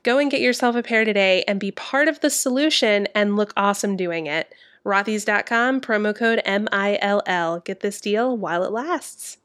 [0.02, 3.52] Go and get yourself a pair today and be part of the solution and look
[3.56, 4.52] awesome doing it.
[4.84, 7.60] Rothys.com, promo code MILL.
[7.64, 9.38] Get this deal while it lasts.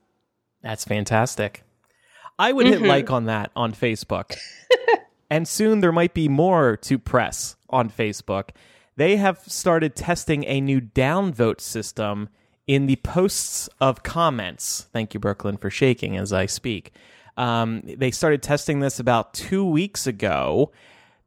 [0.63, 1.63] That's fantastic.
[2.39, 2.83] I would mm-hmm.
[2.83, 4.35] hit like on that on Facebook.
[5.29, 8.49] and soon there might be more to press on Facebook.
[8.95, 12.29] They have started testing a new downvote system
[12.65, 14.87] in the posts of comments.
[14.91, 16.91] Thank you, Brooklyn, for shaking as I speak.
[17.37, 20.71] Um, they started testing this about two weeks ago.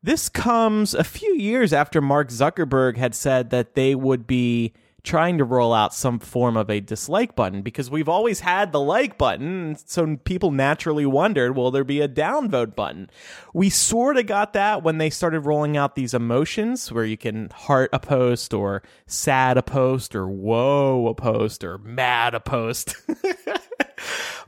[0.03, 5.39] This comes a few years after Mark Zuckerberg had said that they would be trying
[5.39, 9.17] to roll out some form of a dislike button because we've always had the like
[9.17, 9.77] button.
[9.87, 13.11] So people naturally wondered, will there be a downvote button?
[13.55, 17.51] We sort of got that when they started rolling out these emotions where you can
[17.51, 22.95] heart a post or sad a post or whoa a post or mad a post.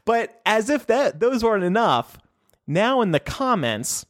[0.05, 2.19] But as if that those weren't enough,
[2.67, 4.07] now in the comments,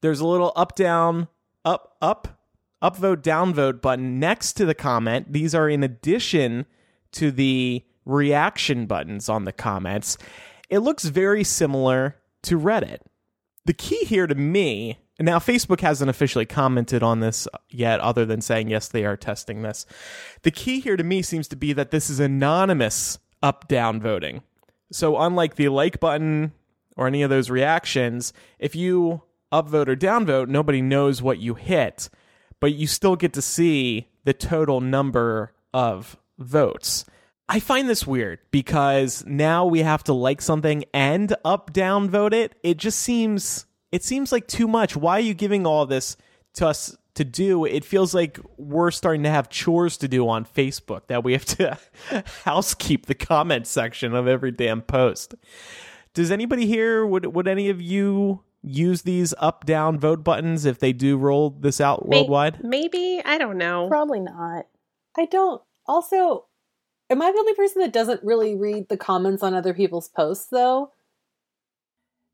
[0.00, 1.28] there's a little up down,
[1.64, 2.40] up, up,
[2.82, 5.32] upvote, downvote button next to the comment.
[5.32, 6.66] These are in addition
[7.12, 10.16] to the reaction buttons on the comments.
[10.70, 12.98] It looks very similar to Reddit.
[13.64, 18.24] The key here to me, and now Facebook hasn't officially commented on this yet, other
[18.24, 19.84] than saying, yes, they are testing this.
[20.42, 24.42] The key here to me seems to be that this is anonymous up down voting.
[24.90, 26.52] So, unlike the like button
[26.96, 29.22] or any of those reactions, if you
[29.52, 32.08] upvote or downvote, nobody knows what you hit,
[32.60, 37.04] but you still get to see the total number of votes.
[37.48, 42.34] I find this weird because now we have to like something and up down vote
[42.34, 42.54] it.
[42.62, 44.96] It just seems it seems like too much.
[44.96, 46.16] Why are you giving all this
[46.54, 50.44] to us to do, it feels like we're starting to have chores to do on
[50.44, 51.76] Facebook that we have to
[52.44, 55.34] housekeep the comment section of every damn post.
[56.14, 60.78] Does anybody here would would any of you use these up down vote buttons if
[60.78, 62.62] they do roll this out worldwide?
[62.62, 63.88] Maybe, I don't know.
[63.88, 64.66] Probably not.
[65.16, 65.60] I don't.
[65.86, 66.46] Also,
[67.10, 70.46] am I the only person that doesn't really read the comments on other people's posts
[70.50, 70.92] though?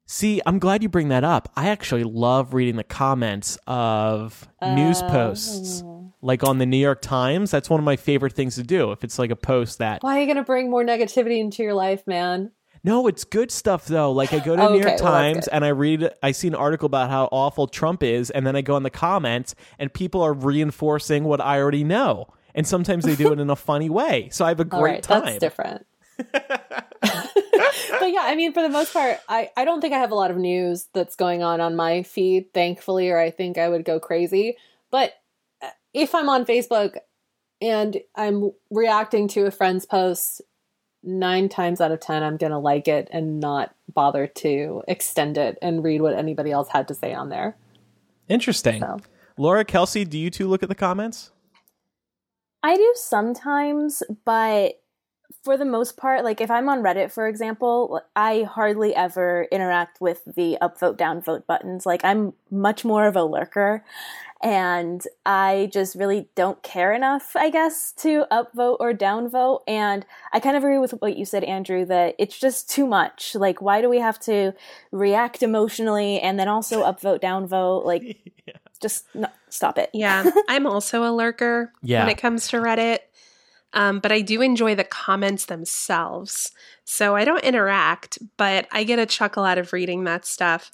[0.06, 1.50] See, I'm glad you bring that up.
[1.56, 5.82] I actually love reading the comments of uh, news posts.
[6.20, 8.92] Like on the New York Times, that's one of my favorite things to do.
[8.92, 11.62] If it's like a post that Why are you going to bring more negativity into
[11.62, 12.50] your life, man?
[12.82, 14.12] No, it's good stuff though.
[14.12, 16.54] Like I go to oh, New York Times well, and I read I see an
[16.54, 20.22] article about how awful Trump is and then I go in the comments and people
[20.22, 22.28] are reinforcing what I already know.
[22.54, 24.28] And sometimes they do it in a funny way.
[24.30, 25.24] So I have a great right, time.
[25.24, 25.86] That's different.
[28.04, 30.14] but yeah, I mean, for the most part, I, I don't think I have a
[30.14, 33.86] lot of news that's going on on my feed, thankfully, or I think I would
[33.86, 34.58] go crazy.
[34.90, 35.14] But
[35.62, 36.98] uh, if I'm on Facebook
[37.62, 40.42] and I'm reacting to a friend's post,
[41.02, 45.38] nine times out of ten, I'm going to like it and not bother to extend
[45.38, 47.57] it and read what anybody else had to say on there.
[48.28, 48.82] Interesting.
[48.82, 49.00] So.
[49.38, 51.30] Laura, Kelsey, do you two look at the comments?
[52.62, 54.74] I do sometimes, but
[55.43, 60.01] for the most part, like if I'm on Reddit, for example, I hardly ever interact
[60.01, 61.85] with the upvote, downvote buttons.
[61.85, 63.85] Like I'm much more of a lurker
[64.45, 69.62] and I just really don't care enough, I guess, to upvote or downvote.
[69.66, 70.05] And
[70.35, 73.35] I kind of agree with what you said, Andrew, that it's just too much.
[73.35, 74.53] Like, why do we have to
[74.93, 77.85] react emotionally and then also upvote, downvote?
[77.95, 78.55] Like, yeah.
[78.80, 79.89] just no, stop it.
[79.93, 82.03] Yeah, I'm also a lurker yeah.
[82.03, 82.99] when it comes to Reddit.
[83.75, 86.53] Um, but I do enjoy the comments themselves.
[86.85, 90.70] So I don't interact, but I get a chuckle out of reading that stuff.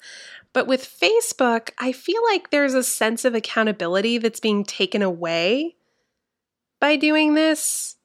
[0.53, 5.75] But with Facebook, I feel like there's a sense of accountability that's being taken away
[6.79, 7.95] by doing this.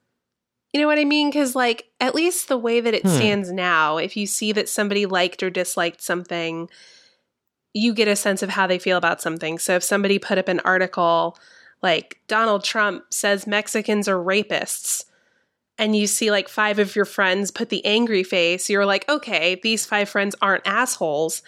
[0.73, 1.31] You know what I mean?
[1.31, 3.09] Because, like, at least the way that it hmm.
[3.09, 6.69] stands now, if you see that somebody liked or disliked something,
[7.73, 9.59] you get a sense of how they feel about something.
[9.59, 11.39] So if somebody put up an article
[11.83, 15.05] like Donald Trump says Mexicans are rapists,
[15.79, 19.61] and you see like five of your friends put the angry face, you're like, okay,
[19.63, 21.43] these five friends aren't assholes.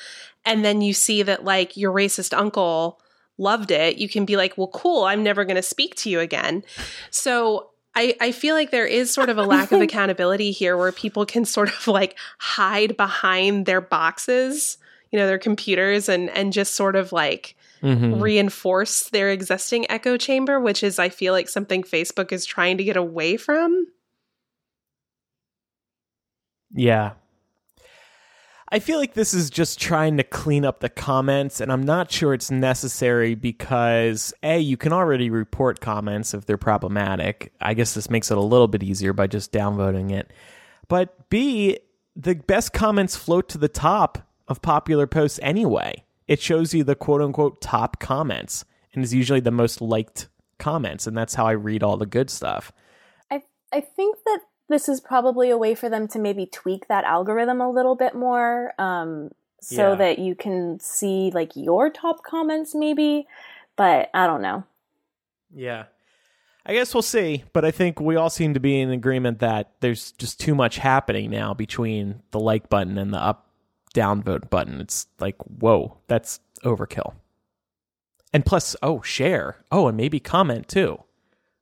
[0.45, 3.01] And then you see that like your racist uncle
[3.39, 6.21] loved it, you can be like, well, cool, I'm never going to speak to you
[6.21, 6.65] again.
[7.11, 10.93] So I, I feel like there is sort of a lack of accountability here where
[10.93, 14.79] people can sort of like hide behind their boxes,
[15.11, 18.21] you know, their computers and and just sort of like mm-hmm.
[18.21, 22.85] reinforce their existing echo chamber, which is I feel like something Facebook is trying to
[22.85, 23.87] get away from.
[26.73, 27.13] Yeah,
[28.71, 32.13] I feel like this is just trying to clean up the comments, and I'm not
[32.13, 37.53] sure it's necessary because A, you can already report comments if they're problematic.
[37.63, 40.31] I guess this makes it a little bit easier by just downvoting it.
[40.87, 41.79] But B,
[42.15, 46.05] the best comments float to the top of popular posts anyway.
[46.29, 48.65] It shows you the quote unquote top comments
[48.95, 52.31] and is usually the most liked comments, and that's how I read all the good
[52.31, 52.71] stuff.
[53.31, 57.05] I I think that this is probably a way for them to maybe tweak that
[57.05, 59.95] algorithm a little bit more um, so yeah.
[59.97, 63.27] that you can see like your top comments maybe
[63.77, 64.63] but i don't know
[65.53, 65.85] yeah
[66.65, 69.73] i guess we'll see but i think we all seem to be in agreement that
[69.81, 73.48] there's just too much happening now between the like button and the up
[73.93, 77.15] down vote button it's like whoa that's overkill
[78.33, 80.99] and plus oh share oh and maybe comment too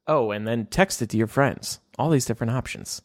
[0.07, 3.03] oh and then text it to your friends all these different options.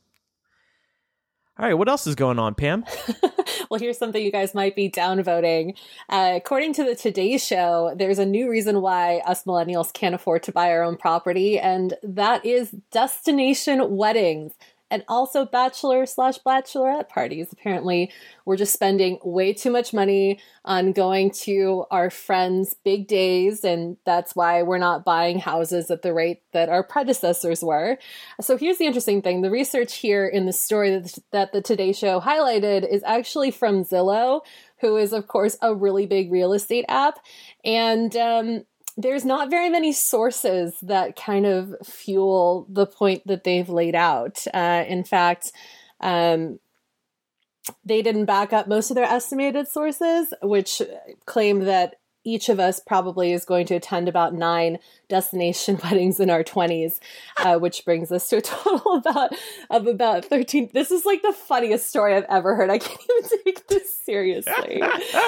[1.57, 2.85] All right, what else is going on, Pam?
[3.69, 5.77] well, here's something you guys might be downvoting.
[6.09, 10.43] Uh, according to the Today Show, there's a new reason why us millennials can't afford
[10.43, 14.53] to buy our own property, and that is destination weddings
[14.91, 17.47] and also bachelor slash bachelorette parties.
[17.51, 18.11] Apparently,
[18.45, 23.97] we're just spending way too much money on going to our friends' big days, and
[24.05, 27.97] that's why we're not buying houses at the rate that our predecessors were.
[28.41, 31.93] So, here's the interesting thing the research here in the story that, that the Today
[31.93, 34.41] Show highlighted is actually from Zillow.
[34.81, 37.19] Who is, of course, a really big real estate app.
[37.63, 38.63] And um,
[38.97, 44.45] there's not very many sources that kind of fuel the point that they've laid out.
[44.53, 45.51] Uh, in fact,
[46.01, 46.59] um,
[47.85, 50.81] they didn't back up most of their estimated sources, which
[51.25, 54.77] claim that each of us probably is going to attend about nine
[55.09, 56.99] destination weddings in our 20s,
[57.37, 59.31] uh, which brings us to a total about
[59.69, 60.71] of about 13.
[60.73, 62.69] This is like the funniest story I've ever heard.
[62.69, 64.81] I can't even take this seriously.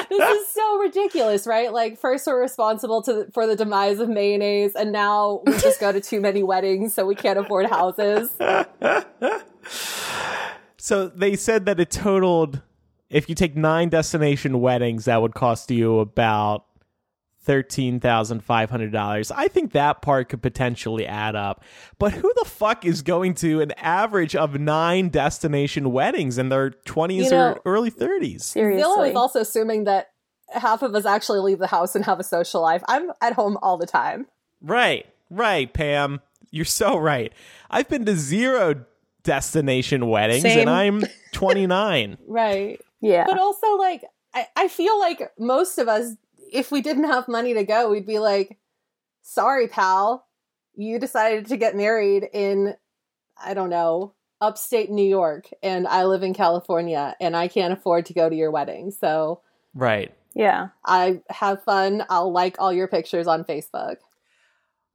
[0.09, 1.71] this is so ridiculous, right?
[1.71, 5.91] Like first we're responsible to for the demise of mayonnaise, and now we just go
[5.91, 8.29] to too many weddings, so we can't afford houses.
[10.77, 12.61] So they said that it totaled
[13.09, 16.65] if you take nine destination weddings, that would cost you about
[17.45, 19.31] $13,500.
[19.35, 21.63] I think that part could potentially add up.
[21.99, 26.71] But who the fuck is going to an average of nine destination weddings in their
[26.71, 28.41] 20s you know, or early 30s?
[28.41, 28.83] Seriously.
[28.83, 30.11] Zillow is also assuming that
[30.49, 32.83] half of us actually leave the house and have a social life.
[32.87, 34.27] I'm at home all the time.
[34.61, 36.21] Right, right, Pam.
[36.51, 37.33] You're so right.
[37.69, 38.85] I've been to zero
[39.23, 40.59] destination weddings Same.
[40.59, 42.17] and I'm 29.
[42.27, 42.79] right.
[43.01, 43.25] Yeah.
[43.27, 46.15] But also, like, I, I feel like most of us
[46.53, 48.57] if we didn't have money to go, we'd be like,
[49.21, 50.27] sorry, pal,
[50.75, 52.75] you decided to get married in,
[53.43, 58.05] I don't know, upstate New York, and I live in California, and I can't afford
[58.07, 58.91] to go to your wedding.
[58.91, 59.41] So,
[59.73, 60.13] right.
[60.35, 60.69] Yeah.
[60.85, 62.03] I have fun.
[62.09, 63.97] I'll like all your pictures on Facebook.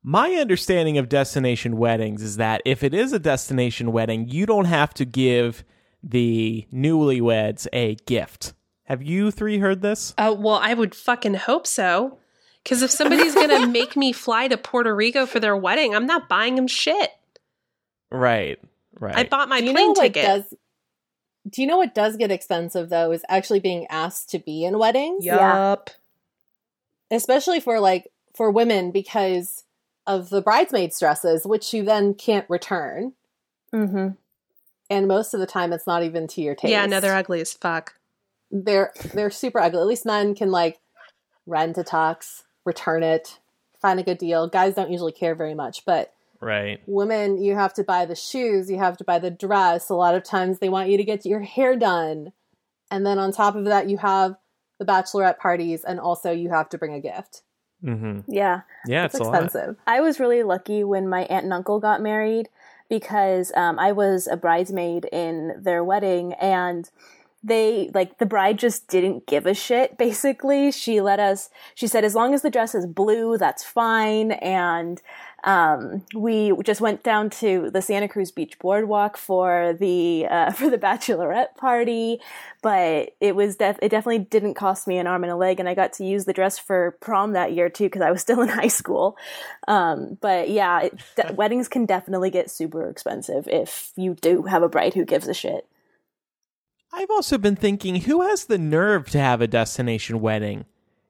[0.02, 4.66] My understanding of destination weddings is that if it is a destination wedding, you don't
[4.66, 5.64] have to give
[6.02, 8.54] the newlyweds a gift.
[8.88, 10.14] Have you three heard this?
[10.16, 12.18] Uh, well, I would fucking hope so.
[12.64, 16.06] Because if somebody's going to make me fly to Puerto Rico for their wedding, I'm
[16.06, 17.10] not buying them shit.
[18.10, 18.58] Right,
[18.98, 19.14] Right.
[19.14, 20.24] I bought my plane know ticket.
[20.24, 20.54] does?
[21.48, 23.12] Do you know what does get expensive though?
[23.12, 25.90] Is actually being asked to be in weddings, Yup.
[27.10, 29.64] especially for like for women because
[30.06, 33.12] of the bridesmaids dresses, which you then can't return,
[33.74, 34.08] Mm-hmm.
[34.88, 36.70] and most of the time it's not even to your taste.
[36.70, 37.94] Yeah, no, they're ugly as fuck.
[38.50, 39.80] They're they're super ugly.
[39.80, 40.78] At least men can like
[41.46, 43.38] rent a tux, return it,
[43.80, 44.48] find a good deal.
[44.48, 46.80] Guys don't usually care very much, but right.
[46.86, 49.88] women, you have to buy the shoes, you have to buy the dress.
[49.88, 52.32] A lot of times they want you to get your hair done,
[52.90, 54.36] and then on top of that, you have
[54.78, 57.42] the bachelorette parties, and also you have to bring a gift.
[57.82, 58.62] hmm Yeah.
[58.86, 59.76] Yeah, It's it's, expensive.
[59.86, 62.48] I was really lucky when my aunt and uncle got married
[62.88, 66.88] because um, I was a bridesmaid in their wedding and
[67.42, 72.04] they like the bride just didn't give a shit basically she let us she said
[72.04, 75.00] as long as the dress is blue that's fine and
[75.44, 80.68] um, we just went down to the Santa Cruz Beach boardwalk for the uh, for
[80.68, 82.20] the bachelorette party,
[82.62, 85.68] but it was def- it definitely didn't cost me an arm and a leg, and
[85.68, 88.40] I got to use the dress for prom that year too because I was still
[88.40, 89.16] in high school.
[89.68, 94.62] Um, but yeah, it, de- weddings can definitely get super expensive if you do have
[94.62, 95.67] a bride who gives a shit.
[96.92, 100.64] I've also been thinking who has the nerve to have a destination wedding?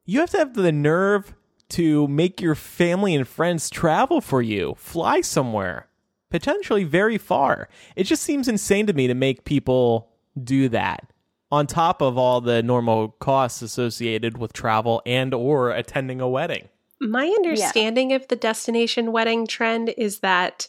[0.04, 1.34] You have to have the nerve
[1.70, 5.88] to make your family and friends travel for you, fly somewhere,
[6.30, 7.68] potentially very far.
[7.94, 10.10] It just seems insane to me to make people
[10.42, 11.12] do that
[11.50, 16.68] on top of all the normal costs associated with travel and or attending a wedding.
[17.00, 20.68] My understanding of the destination wedding trend is that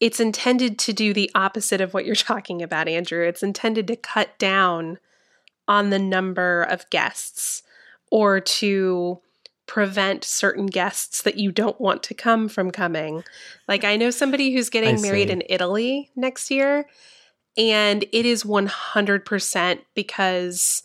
[0.00, 3.26] it's intended to do the opposite of what you're talking about, Andrew.
[3.26, 4.98] It's intended to cut down
[5.66, 7.62] on the number of guests
[8.10, 9.20] or to
[9.66, 13.24] prevent certain guests that you don't want to come from coming.
[13.66, 15.32] Like, I know somebody who's getting I married see.
[15.32, 16.86] in Italy next year,
[17.56, 20.82] and it is 100% because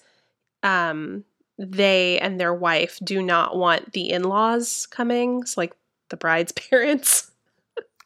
[0.63, 1.25] um,
[1.57, 5.45] they and their wife do not want the in laws coming.
[5.45, 5.75] So, like,
[6.09, 7.28] the bride's parents.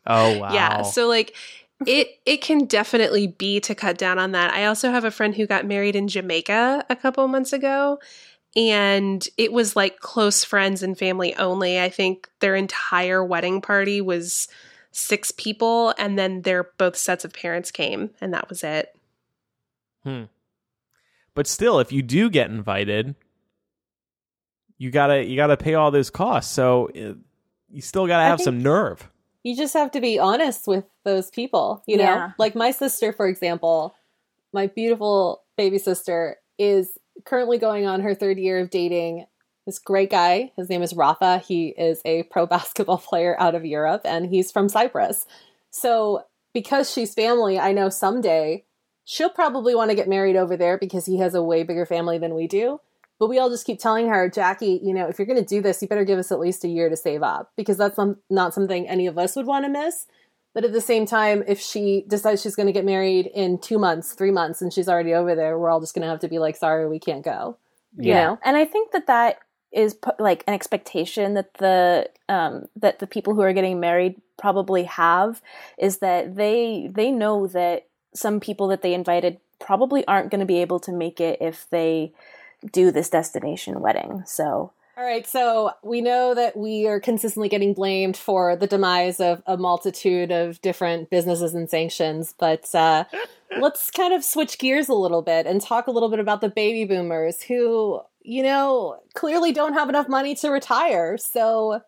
[0.05, 0.53] Oh wow.
[0.53, 0.81] Yeah.
[0.83, 1.35] So like
[1.85, 4.53] it it can definitely be to cut down on that.
[4.53, 7.99] I also have a friend who got married in Jamaica a couple months ago
[8.55, 11.79] and it was like close friends and family only.
[11.79, 14.47] I think their entire wedding party was
[14.91, 18.95] six people and then their both sets of parents came and that was it.
[20.03, 20.23] Hmm.
[21.35, 23.15] But still, if you do get invited,
[24.77, 26.53] you gotta you gotta pay all those costs.
[26.53, 27.13] So uh,
[27.71, 29.09] you still gotta have think- some nerve.
[29.43, 32.03] You just have to be honest with those people, you know?
[32.03, 32.31] Yeah.
[32.37, 33.95] Like my sister, for example,
[34.53, 39.25] my beautiful baby sister is currently going on her third year of dating
[39.65, 40.51] this great guy.
[40.57, 41.39] His name is Rafa.
[41.39, 45.25] He is a pro basketball player out of Europe and he's from Cyprus.
[45.71, 48.63] So, because she's family, I know someday
[49.05, 52.17] she'll probably want to get married over there because he has a way bigger family
[52.17, 52.79] than we do.
[53.19, 55.61] But we all just keep telling her, Jackie, you know, if you're going to do
[55.61, 57.99] this, you better give us at least a year to save up because that's
[58.29, 60.07] not something any of us would want to miss.
[60.53, 63.79] But at the same time, if she decides she's going to get married in two
[63.79, 66.27] months, three months, and she's already over there, we're all just going to have to
[66.27, 67.57] be like, sorry, we can't go.
[67.97, 68.39] You know?
[68.43, 69.39] and I think that that
[69.71, 74.83] is like an expectation that the um, that the people who are getting married probably
[74.83, 75.41] have
[75.77, 80.45] is that they they know that some people that they invited probably aren't going to
[80.45, 82.13] be able to make it if they
[82.71, 84.23] do this destination wedding.
[84.25, 89.19] So All right, so we know that we are consistently getting blamed for the demise
[89.19, 93.05] of a multitude of different businesses and sanctions, but uh,
[93.59, 96.49] let's kind of switch gears a little bit and talk a little bit about the
[96.49, 101.17] baby boomers who, you know, clearly don't have enough money to retire.
[101.17, 101.81] So,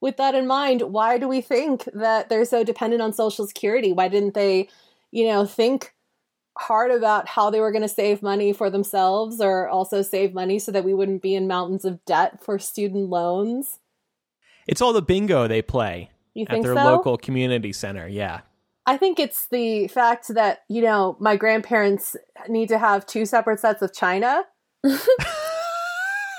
[0.00, 3.92] with that in mind, why do we think that they're so dependent on Social Security?
[3.92, 4.68] Why didn't they,
[5.10, 5.94] you know, think
[6.58, 10.58] hard about how they were going to save money for themselves or also save money
[10.58, 13.78] so that we wouldn't be in mountains of debt for student loans.
[14.66, 16.84] It's all the bingo they play You at their so?
[16.84, 18.08] local community center.
[18.08, 18.40] Yeah.
[18.86, 22.16] I think it's the fact that, you know, my grandparents
[22.48, 24.44] need to have two separate sets of china.
[24.84, 24.98] you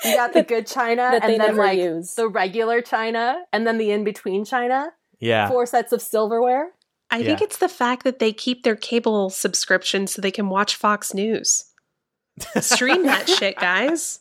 [0.03, 2.15] got the good china and then like use.
[2.15, 4.91] the regular china and then the in between china.
[5.20, 5.49] Yeah.
[5.49, 6.72] Four sets of silverware.
[7.10, 7.45] I think Yeah.
[7.45, 11.66] it's the fact that they keep their cable subscription so they can watch Fox News.
[12.60, 14.20] Stream that shit, guys.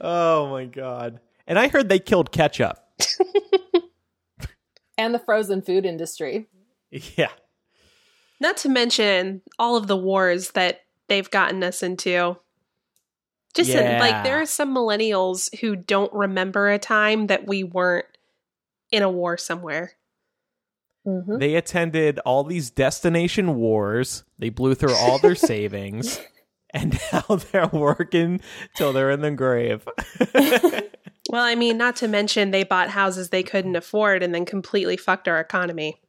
[0.00, 1.20] oh my god.
[1.46, 2.78] And I heard they killed ketchup.
[4.96, 6.46] And the frozen food industry.
[7.16, 7.32] Yeah.
[8.38, 12.36] Not to mention all of the wars that they've gotten us into.
[13.54, 13.98] Just in- Yeah.
[13.98, 18.06] like there are some millennials who don't remember a time that we weren't
[18.92, 19.94] in a war somewhere.
[21.06, 21.38] Mhm.
[21.38, 24.24] They attended all these destination wars.
[24.38, 26.20] They blew through all their savings.
[26.72, 28.40] And now they're working
[28.74, 29.86] till they're in the grave.
[31.30, 34.96] Well, I mean, not to mention they bought houses they couldn't afford and then completely
[34.96, 36.00] fucked our economy.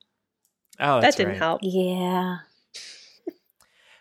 [0.80, 1.38] Oh, that didn't right.
[1.38, 1.62] help.
[1.64, 2.40] Yeah.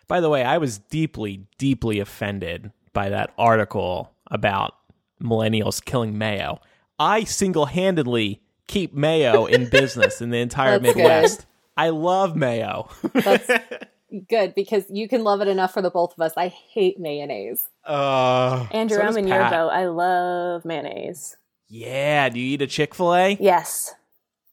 [0.07, 4.75] By the way, I was deeply, deeply offended by that article about
[5.21, 6.59] millennials killing Mayo.
[6.99, 11.45] I single handedly keep Mayo in business in the entire That's Midwest.
[11.77, 12.89] I love Mayo.
[13.13, 13.49] That's
[14.29, 16.33] good because you can love it enough for the both of us.
[16.37, 17.61] I hate mayonnaise.
[17.85, 19.51] uh, Andrew, so I'm in your Pat.
[19.51, 19.69] boat.
[19.69, 21.35] I love mayonnaise.
[21.67, 22.29] Yeah.
[22.29, 23.37] Do you eat a Chick fil A?
[23.39, 23.93] Yes.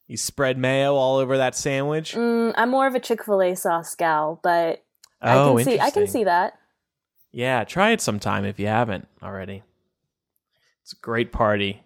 [0.08, 2.14] You spread mayo all over that sandwich?
[2.14, 4.82] Mm, I'm more of a Chick fil A sauce gal, but
[5.22, 6.54] oh, I can see I can see that.
[7.30, 9.62] Yeah, try it sometime if you haven't already.
[10.82, 11.82] It's a great party.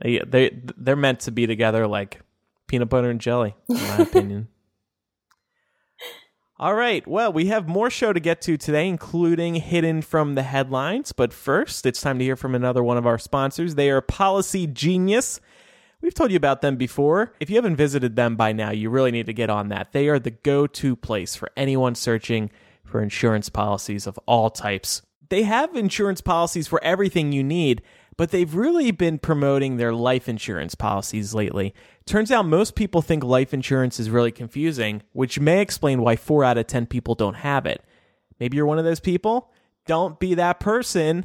[0.00, 2.20] They they they're meant to be together like
[2.66, 4.48] peanut butter and jelly, in my opinion.
[6.58, 7.06] All right.
[7.08, 11.10] Well, we have more show to get to today, including hidden from the headlines.
[11.10, 13.76] But first, it's time to hear from another one of our sponsors.
[13.76, 15.40] They are Policy Genius.
[16.02, 17.32] We've told you about them before.
[17.40, 19.92] If you haven't visited them by now, you really need to get on that.
[19.92, 22.50] They are the go to place for anyone searching
[22.84, 25.00] for insurance policies of all types.
[25.30, 27.80] They have insurance policies for everything you need,
[28.20, 31.72] but they've really been promoting their life insurance policies lately.
[32.04, 36.44] Turns out most people think life insurance is really confusing, which may explain why 4
[36.44, 37.82] out of 10 people don't have it.
[38.38, 39.50] Maybe you're one of those people.
[39.86, 41.24] Don't be that person.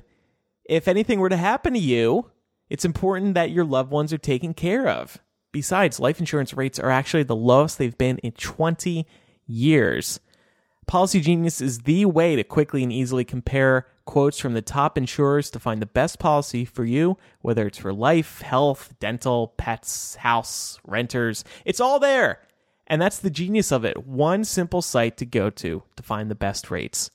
[0.64, 2.32] If anything were to happen to you,
[2.70, 5.18] it's important that your loved ones are taken care of.
[5.52, 9.06] Besides, life insurance rates are actually the lowest they've been in 20
[9.46, 10.22] years.
[10.88, 15.50] Policy Genius is the way to quickly and easily compare quotes from the top insurers
[15.50, 20.80] to find the best policy for you, whether it's for life, health, dental, pets, house,
[20.86, 21.44] renters.
[21.66, 22.40] It's all there.
[22.88, 24.06] And that's the genius of it.
[24.06, 27.10] One simple site to go to to find the best rates.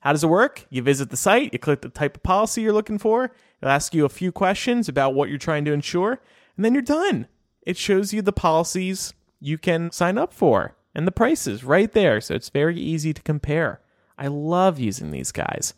[0.00, 0.64] How does it work?
[0.70, 3.94] You visit the site, you click the type of policy you're looking for, it'll ask
[3.94, 6.20] you a few questions about what you're trying to insure,
[6.56, 7.26] and then you're done.
[7.62, 12.20] It shows you the policies you can sign up for and the prices right there,
[12.20, 13.80] so it's very easy to compare.
[14.16, 15.74] I love using these guys.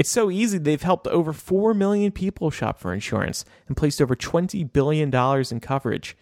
[0.00, 4.16] It's so easy, they've helped over 4 million people shop for insurance and placed over
[4.16, 6.16] $20 billion in coverage.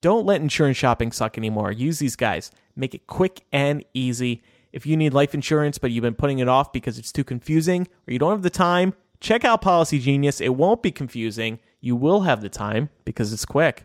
[0.00, 1.70] Don't let insurance shopping suck anymore.
[1.72, 2.50] Use these guys.
[2.74, 4.42] Make it quick and easy.
[4.72, 7.86] If you need life insurance but you've been putting it off because it's too confusing
[8.08, 10.40] or you don't have the time, check out Policy Genius.
[10.40, 11.58] It won't be confusing.
[11.82, 13.84] You will have the time because it's quick.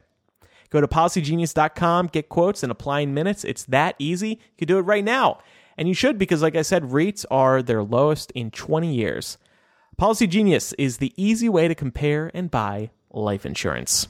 [0.70, 3.44] Go to policygenius.com, get quotes, and apply in minutes.
[3.44, 4.30] It's that easy.
[4.30, 5.40] You can do it right now.
[5.78, 9.38] And you should because, like I said, rates are their lowest in 20 years.
[9.98, 14.08] Policy Genius is the easy way to compare and buy life insurance.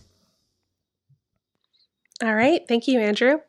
[2.24, 2.62] All right.
[2.68, 3.40] Thank you, Andrew.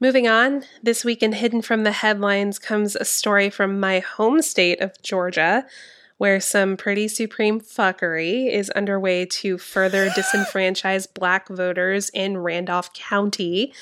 [0.00, 4.42] Moving on, this week in Hidden from the Headlines comes a story from my home
[4.42, 5.64] state of Georgia,
[6.16, 13.72] where some pretty supreme fuckery is underway to further disenfranchise black voters in Randolph County,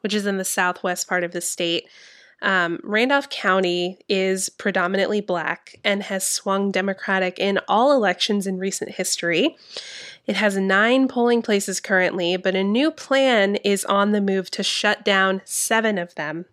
[0.00, 1.88] which is in the southwest part of the state.
[2.42, 8.92] Um, Randolph County is predominantly black and has swung Democratic in all elections in recent
[8.92, 9.56] history.
[10.26, 14.62] It has nine polling places currently, but a new plan is on the move to
[14.62, 16.46] shut down seven of them.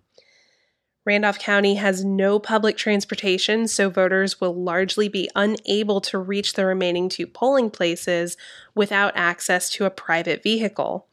[1.05, 6.65] Randolph County has no public transportation, so voters will largely be unable to reach the
[6.65, 8.35] remaining two polling places
[8.75, 11.07] without access to a private vehicle.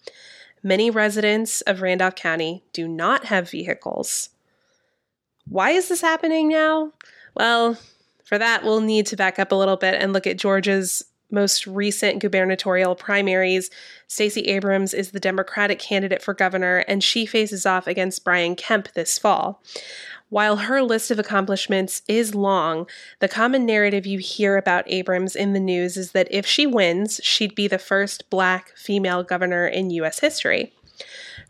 [0.65, 4.31] Many residents of Randolph County do not have vehicles.
[5.49, 6.93] Why is this happening now?
[7.35, 7.79] Well,
[8.25, 11.67] for that, we'll need to back up a little bit and look at Georgia's most
[11.67, 13.71] recent gubernatorial primaries.
[14.07, 18.93] Stacey Abrams is the Democratic candidate for governor, and she faces off against Brian Kemp
[18.93, 19.63] this fall.
[20.31, 22.87] While her list of accomplishments is long,
[23.21, 27.21] the common narrative you hear about Abrams in the news is that if she wins,
[27.23, 30.21] she'd be the first black female governor in U.S.
[30.21, 30.73] history.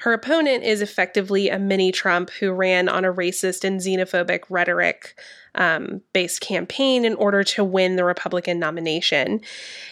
[0.05, 5.19] Her opponent is effectively a mini Trump who ran on a racist and xenophobic rhetoric
[5.55, 9.41] um, based campaign in order to win the Republican nomination.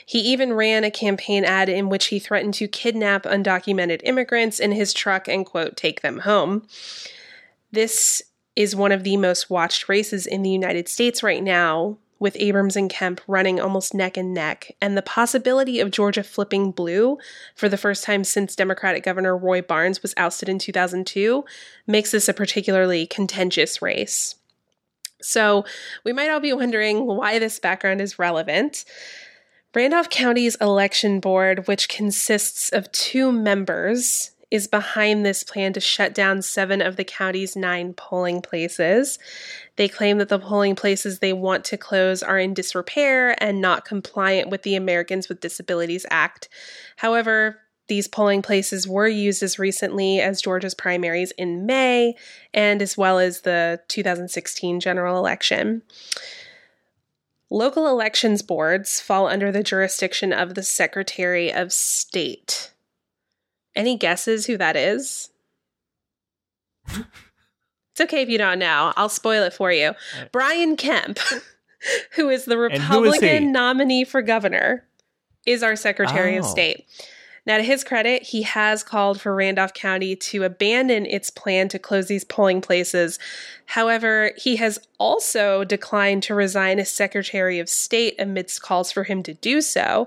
[0.05, 4.73] He even ran a campaign ad in which he threatened to kidnap undocumented immigrants in
[4.73, 6.67] his truck and, quote, take them home.
[7.71, 8.23] This
[8.55, 12.77] is one of the most watched races in the United States right now, with Abrams
[12.77, 17.19] and Kemp running almost neck and neck, and the possibility of Georgia flipping blue
[17.57, 21.45] for the first time since Democratic Governor Roy Barnes was ousted in 2002
[21.85, 24.37] makes this a particularly contentious race.
[25.21, 25.65] So,
[26.05, 28.85] we might all be wondering why this background is relevant.
[29.75, 36.15] Randolph County's election board, which consists of two members, is behind this plan to shut
[36.15, 39.19] down seven of the county's nine polling places.
[39.77, 43.87] They claim that the polling places they want to close are in disrepair and not
[43.87, 46.51] compliant with the Americans with Disabilities Act.
[46.97, 52.15] However, these polling places were used as recently as Georgia's primaries in May
[52.53, 55.81] and as well as the 2016 general election.
[57.49, 62.72] Local elections boards fall under the jurisdiction of the Secretary of State.
[63.75, 65.31] Any guesses who that is?
[66.89, 68.93] it's okay if you don't know.
[68.97, 69.93] I'll spoil it for you.
[70.33, 71.19] Brian Kemp,
[72.13, 72.73] who is the who is?
[72.81, 74.85] Republican nominee for governor,
[75.47, 76.49] is our Secretary of Oh.
[76.49, 76.87] State.
[77.45, 81.79] Now, to his credit, he has called for Randolph County to abandon its plan to
[81.79, 83.19] close these polling places.
[83.67, 89.25] However, he has also declined to resign as Secretary of State amidst calls for him
[89.25, 90.07] to do so.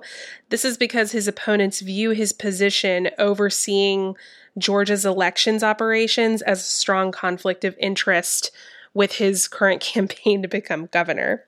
[0.49, 4.15] This is because his opponents view his position overseeing
[4.57, 8.51] Georgia's elections operations as a strong conflict of interest
[8.95, 11.43] with his current campaign to become governor.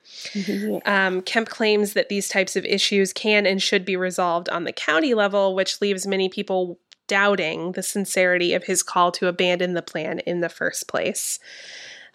[0.86, 4.72] Um, Kemp claims that these types of issues can and should be resolved on the
[4.72, 6.78] county level, which leaves many people
[7.08, 11.40] doubting the sincerity of his call to abandon the plan in the first place.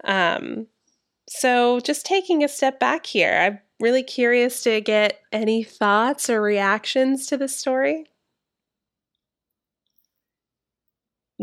[0.04, 0.66] Um,
[1.28, 6.42] so, just taking a step back here, I'm really curious to get any thoughts or
[6.42, 8.11] reactions to this story.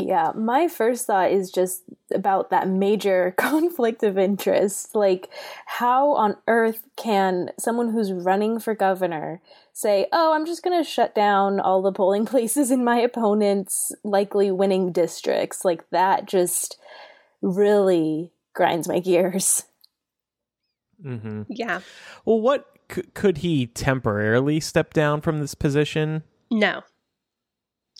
[0.06, 1.82] Yeah, my first thought is just
[2.12, 4.94] about that major conflict of interest.
[4.94, 5.28] Like,
[5.66, 9.40] how on earth can someone who's running for governor
[9.72, 13.92] say, oh, I'm just going to shut down all the polling places in my opponent's
[14.04, 15.64] likely winning districts?
[15.64, 16.78] Like, that just
[17.42, 19.64] really grinds my gears.
[21.04, 21.42] Mm-hmm.
[21.48, 21.80] Yeah.
[22.24, 26.22] Well, what c- could he temporarily step down from this position?
[26.50, 26.82] No,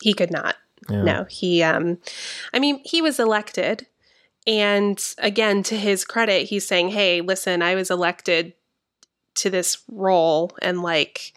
[0.02, 0.56] he could not.
[0.88, 1.02] Yeah.
[1.02, 1.98] No, he um
[2.54, 3.86] I mean, he was elected
[4.46, 8.54] and again to his credit, he's saying, "Hey, listen, I was elected
[9.36, 11.32] to this role and like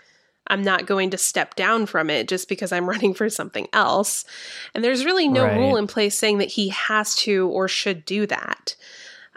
[0.47, 4.25] I'm not going to step down from it just because I'm running for something else."
[4.73, 5.57] And there's really no Right.
[5.57, 8.75] rule in place saying that he has to or should do that.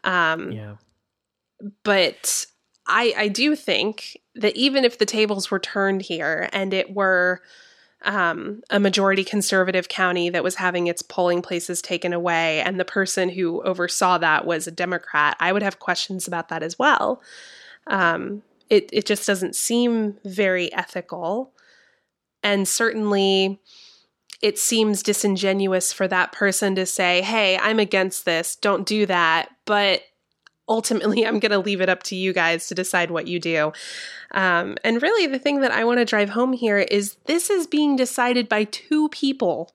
[0.05, 0.77] Um Yeah.
[1.83, 2.47] but
[2.87, 7.43] I I do think that even if the tables were turned here and it were
[8.05, 12.85] um, a majority conservative county that was having its polling places taken away, and the
[12.85, 17.23] person who oversaw that was a Democrat, I would have questions about that as well.
[17.87, 21.53] Um, it it just doesn't seem very ethical,
[22.43, 23.61] and certainly.
[24.43, 28.55] It seems disingenuous for that person to say, Hey, I'm against this.
[28.55, 29.49] Don't do that.
[29.65, 30.03] But
[30.69, 33.73] ultimately i'm going to leave it up to you guys to decide what you do.
[34.33, 37.67] Um, and really the thing that i want to drive home here is this is
[37.67, 39.73] being decided by two people.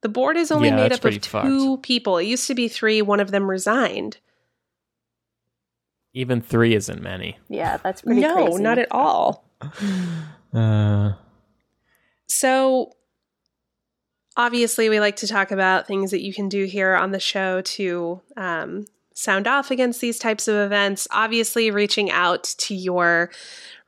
[0.00, 2.18] The board is only Yeah, made up of pretty two people.
[2.18, 4.18] It used to be three one of them resigned.
[6.14, 7.38] Even three isn't many.
[7.48, 8.62] Yeah, that's pretty no crazy.
[8.62, 9.44] not at all.
[10.54, 11.12] Uh,
[12.26, 12.92] So,
[14.36, 17.60] obviously, we like to talk about things that you can do here on the show
[17.62, 18.86] to um,
[19.18, 21.08] sound off against these types of events.
[21.10, 23.30] Obviously, reaching out to your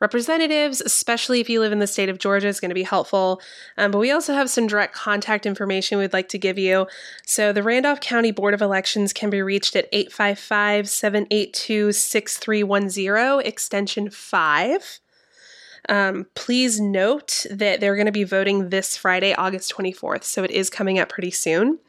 [0.01, 3.41] representatives, especially if you live in the state of Georgia, is going to be helpful.
[3.77, 6.85] Um, but we also have some direct contact information we'd like to give you.
[7.25, 14.09] So, the Randolph County Board of Elections can be reached at 855 782 6310, extension
[14.09, 14.99] 5.
[15.87, 20.23] Um, please note that they're going to be voting this Friday, August 24th.
[20.25, 21.79] So it is coming up pretty soon.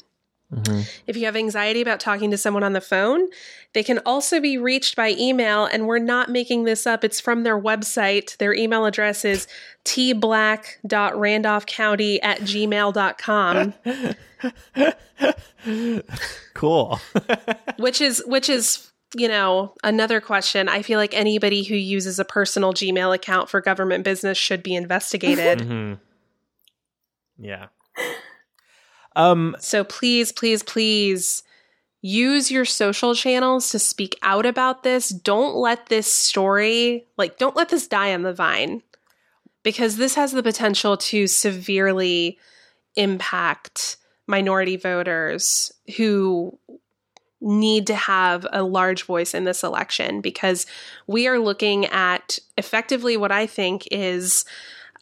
[0.55, 0.89] Mhm.
[1.07, 3.29] If you have anxiety about talking to someone on the phone,
[3.73, 5.65] they can also be reached by email.
[5.65, 8.37] And we're not making this up, it's from their website.
[8.37, 9.47] Their email address is
[9.85, 13.75] tblack.randolphcounty at gmail.com,
[16.55, 17.01] Cool.
[17.79, 20.69] which is, which is, you know, another question.
[20.69, 24.75] I feel like anybody who uses a personal Gmail account for government business should be
[24.75, 25.61] investigated.
[25.61, 25.99] Mhm.
[27.39, 27.67] Yeah.
[29.17, 29.57] Um.
[29.59, 31.43] So please, please, please
[32.03, 35.09] use your social channels to speak out about this.
[35.09, 38.83] Don't let this story, like, don't let this die on the vine
[39.63, 42.39] because this has the potential to severely
[42.97, 43.97] impact
[44.27, 46.59] minority voters who
[47.41, 50.67] need to have a large voice in this election because
[51.07, 54.45] we are looking at effectively what I think is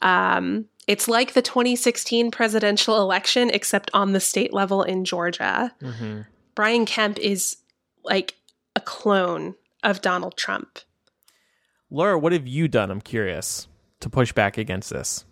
[0.00, 5.72] um, it's like the 2016 presidential election, except on the state level in Georgia.
[5.80, 6.26] mhm.
[6.56, 7.56] Brian Kemp is
[8.04, 8.34] like
[8.74, 10.80] a clone of Donald Trump.
[11.90, 12.90] Laura, what have you done?
[12.90, 13.68] I'm curious
[14.00, 15.24] to push back against this.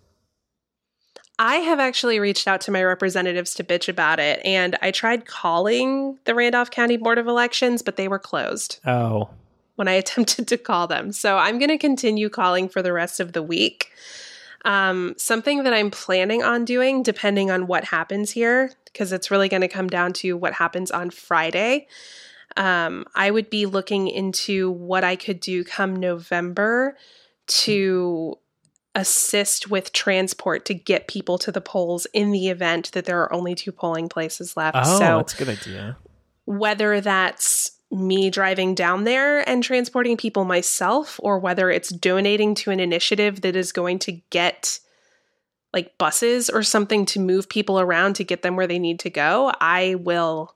[1.41, 5.25] I have actually reached out to my representatives to bitch about it, and I tried
[5.27, 9.31] calling the Randolph County Board of Elections, but they were closed Oh,
[9.77, 11.13] when I attempted to call them.
[11.13, 13.93] So I'm going to continue calling for the rest of the week.
[14.65, 19.49] Um, something that I'm planning on doing, depending on what happens here, because it's really
[19.49, 21.87] going to come down to what happens on Friday.
[22.57, 26.97] Um, I would be looking into what I could do come November
[27.47, 28.37] to
[28.95, 33.33] assist with transport to get people to the polls in the event that there are
[33.33, 34.77] only two polling places left.
[34.77, 35.97] oh, so that's a good idea.
[36.47, 42.71] whether that's me driving down there and transporting people myself or whether it's donating to
[42.71, 44.79] an initiative that is going to get
[45.73, 49.09] like buses or something to move people around to get them where they need to
[49.09, 50.55] go i will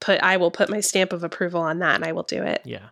[0.00, 2.60] put i will put my stamp of approval on that and i will do it
[2.64, 2.88] Yeah.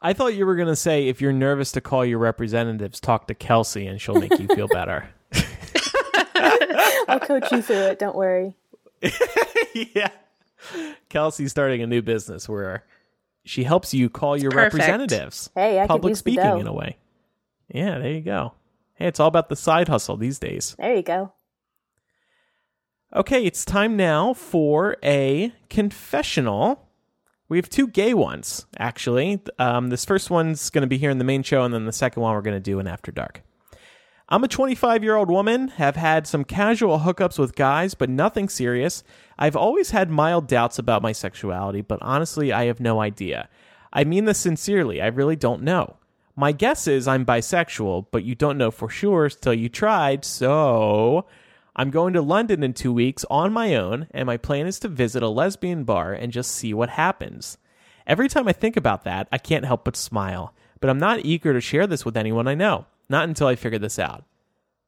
[0.00, 3.26] I thought you were going to say if you're nervous to call your representatives, talk
[3.26, 5.08] to Kelsey and she'll make you feel better.
[7.08, 7.98] I'll coach you through it.
[7.98, 8.54] Don't worry.
[9.74, 10.10] yeah.
[11.08, 12.84] Kelsey's starting a new business where
[13.44, 14.74] she helps you call your Perfect.
[14.74, 15.50] representatives.
[15.54, 16.98] Hey, I Public speaking in a way.
[17.72, 18.54] Yeah, there you go.
[18.94, 20.74] Hey, it's all about the side hustle these days.
[20.78, 21.32] There you go.
[23.14, 26.86] Okay, it's time now for a confessional.
[27.48, 29.40] We have two gay ones, actually.
[29.58, 31.92] Um, this first one's going to be here in the main show, and then the
[31.92, 33.42] second one we're going to do in After Dark.
[34.30, 38.50] I'm a 25 year old woman, have had some casual hookups with guys, but nothing
[38.50, 39.02] serious.
[39.38, 43.48] I've always had mild doubts about my sexuality, but honestly, I have no idea.
[43.90, 45.96] I mean this sincerely, I really don't know.
[46.36, 51.24] My guess is I'm bisexual, but you don't know for sure till you tried, so
[51.74, 54.88] I'm going to London in two weeks on my own, and my plan is to
[54.88, 57.56] visit a lesbian bar and just see what happens.
[58.06, 61.54] Every time I think about that, I can't help but smile, but I'm not eager
[61.54, 64.24] to share this with anyone I know, not until I figure this out.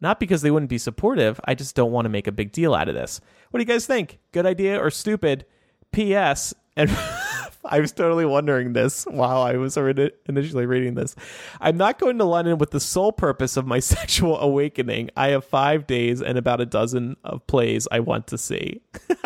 [0.01, 2.75] Not because they wouldn't be supportive, I just don't want to make a big deal
[2.75, 3.21] out of this.
[3.51, 4.19] What do you guys think?
[4.33, 5.45] Good idea or stupid?
[5.93, 6.55] P.S.
[6.77, 6.91] And
[7.65, 11.15] I was totally wondering this while I was initially reading this.
[11.61, 15.11] I'm not going to London with the sole purpose of my sexual awakening.
[15.17, 18.83] I have five days and about a dozen of plays I want to see.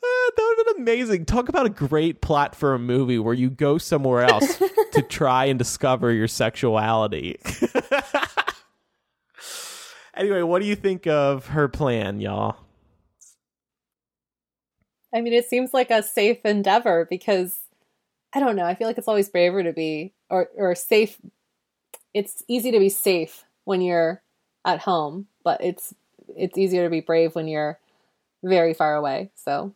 [0.00, 1.24] Ah, that would have been amazing.
[1.24, 4.56] Talk about a great plot for a movie where you go somewhere else
[4.92, 7.38] to try and discover your sexuality.
[10.14, 12.56] anyway, what do you think of her plan, y'all?
[15.12, 17.58] I mean, it seems like a safe endeavor because
[18.34, 18.64] I don't know.
[18.64, 21.18] I feel like it's always braver to be or or safe.
[22.14, 24.22] It's easy to be safe when you're
[24.64, 25.94] at home, but it's
[26.36, 27.78] it's easier to be brave when you're
[28.44, 29.30] very far away.
[29.34, 29.74] So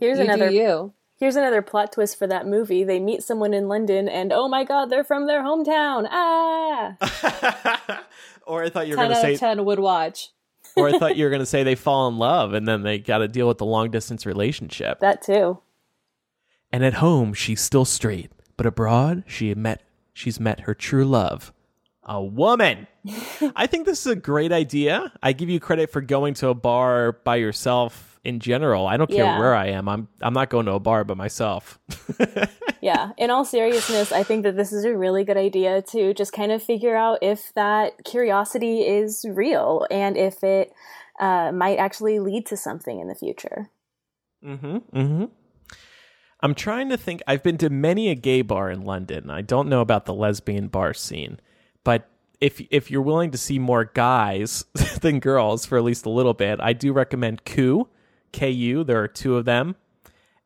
[0.00, 0.94] Here's you another do you.
[1.18, 2.84] here's another plot twist for that movie.
[2.84, 6.06] They meet someone in London and oh my god, they're from their hometown.
[6.10, 6.96] Ah.
[8.46, 10.30] or I thought you were going to say ten would watch.
[10.76, 12.98] or I thought you were going to say they fall in love and then they
[12.98, 15.00] got to deal with the long distance relationship.
[15.00, 15.60] That too.
[16.72, 19.82] And at home, she's still straight, but abroad, she met
[20.12, 21.52] she's met her true love,
[22.02, 22.86] a woman.
[23.54, 25.12] I think this is a great idea.
[25.22, 28.86] I give you credit for going to a bar by yourself in general.
[28.86, 29.38] I don't care Yeah.
[29.38, 29.88] where I am.
[29.88, 31.78] I'm I'm not going to a bar by myself.
[32.82, 33.12] Yeah.
[33.16, 36.52] In all seriousness, I think that this is a really good idea to just kind
[36.52, 40.72] of figure out if that curiosity is real and if it
[41.18, 43.70] uh, might actually lead to something in the future.
[44.44, 44.76] Mm-hmm.
[44.96, 45.24] Mm-hmm.
[46.40, 47.22] I'm trying to think.
[47.26, 49.30] I've been to many a gay bar in London.
[49.30, 51.40] I don't know about the lesbian bar scene,
[51.82, 52.08] but
[52.40, 54.64] if if you're willing to see more guys
[55.00, 57.88] than girls for at least a little bit, I do recommend Ku,
[58.32, 58.84] KU.
[58.84, 59.76] There are two of them,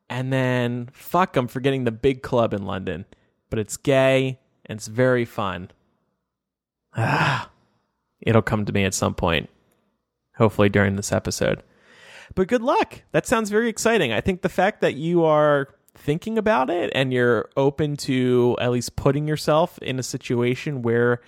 [0.09, 3.05] and then fuck, I'm forgetting the big club in London,
[3.49, 5.71] but it's gay and it's very fun.
[6.95, 7.49] Ah,
[8.21, 9.49] it'll come to me at some point,
[10.35, 11.63] hopefully during this episode.
[12.35, 13.01] But good luck.
[13.11, 14.13] That sounds very exciting.
[14.13, 18.71] I think the fact that you are thinking about it and you're open to at
[18.71, 21.21] least putting yourself in a situation where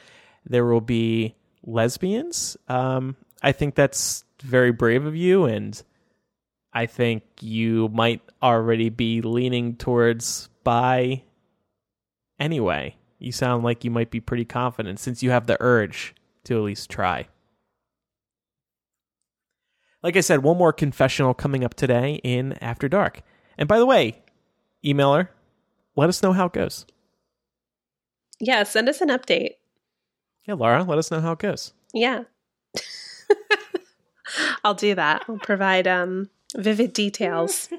[0.46, 1.36] there will be
[1.66, 5.46] lesbians, um, I think that's very brave of you.
[5.46, 5.82] And
[6.74, 11.24] I think you might already be leaning towards bi
[12.40, 12.96] anyway.
[13.20, 16.16] You sound like you might be pretty confident since you have the urge
[16.46, 17.28] to at least try.
[20.02, 23.22] Like I said, one more confessional coming up today in After Dark.
[23.58, 24.22] And by the way,
[24.84, 25.30] emailer,
[25.96, 26.86] let us know how it goes.
[28.40, 29.52] yeah send us an update
[30.46, 31.72] Yeah, Laura, let us know how it goes.
[31.94, 32.24] yeah
[34.64, 37.70] i'll do that i'll provide um vivid details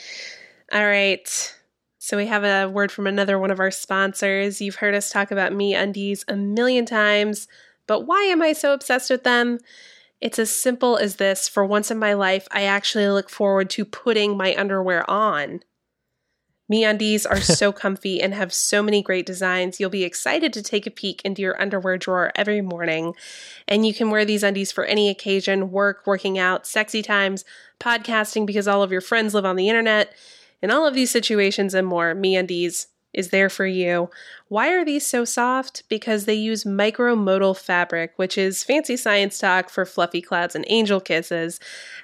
[0.72, 1.54] all right
[1.98, 5.30] so we have a word from another one of our sponsors you've heard us talk
[5.30, 7.48] about MeUndies a million times
[7.86, 9.58] But why am I so obsessed with them?
[10.20, 11.48] It's as simple as this.
[11.48, 15.60] For once in my life, I actually look forward to putting my underwear on.
[16.72, 19.78] MeUndies are so comfy and have so many great designs.
[19.78, 23.14] You'll be excited to take a peek into your underwear drawer every morning.
[23.68, 27.44] And you can wear these undies for any occasion work, working out, sexy times,
[27.78, 30.14] podcasting because all of your friends live on the internet.
[30.62, 34.10] In all of these situations and more, Me MeUndies is there for you.
[34.48, 35.82] Why are these so soft?
[35.88, 41.00] Because they use micromodal fabric, which is fancy science talk for fluffy clouds and angel
[41.00, 41.60] kisses.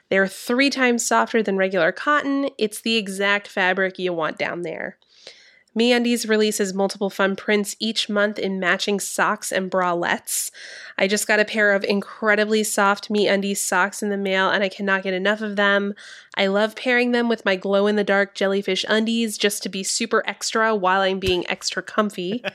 [0.09, 2.51] They're three times softer than regular cotton.
[2.59, 4.97] It's the exact fabric you want down there.
[5.77, 10.51] MeUndies releases multiple fun prints each month in matching socks and bralettes.
[10.97, 14.69] I just got a pair of incredibly soft MeUndies socks in the mail and I
[14.69, 15.95] cannot get enough of them.
[16.37, 19.83] I love pairing them with my glow in the dark jellyfish undies just to be
[19.83, 22.45] super extra while I'm being extra comfy.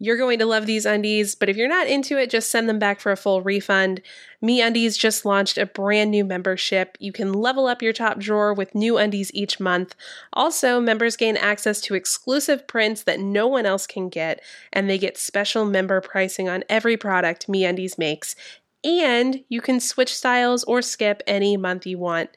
[0.00, 2.78] You're going to love these undies, but if you're not into it, just send them
[2.78, 4.00] back for a full refund.
[4.40, 6.96] MeUndies just launched a brand new membership.
[7.00, 9.96] You can level up your top drawer with new undies each month.
[10.32, 14.40] Also, members gain access to exclusive prints that no one else can get,
[14.72, 18.36] and they get special member pricing on every product MeUndies makes.
[18.84, 22.30] And you can switch styles or skip any month you want.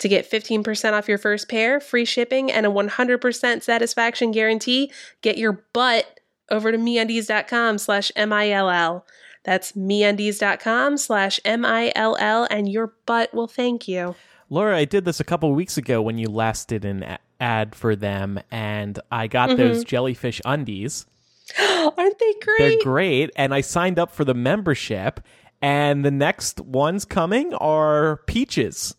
[0.00, 4.90] To get 15% off your first pair, free shipping, and a 100% satisfaction guarantee,
[5.22, 6.18] get your butt
[6.50, 9.06] over to meundies.com slash M-I-L-L.
[9.44, 14.14] That's meundies.com slash M-I-L-L, and your butt will thank you.
[14.50, 17.94] Laura, I did this a couple weeks ago when you last did an ad for
[17.96, 19.58] them, and I got mm-hmm.
[19.58, 21.06] those jellyfish undies.
[21.58, 22.58] Aren't they great?
[22.58, 25.20] They're great, and I signed up for the membership.
[25.62, 28.96] And the next ones coming are peaches.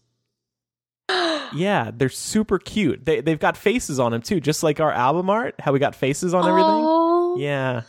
[1.54, 3.06] yeah, they're super cute.
[3.06, 5.54] They they've got faces on them too, just like our album art.
[5.60, 6.72] How we got faces on oh, everything.
[6.72, 6.95] Oh,
[7.38, 7.82] Yeah.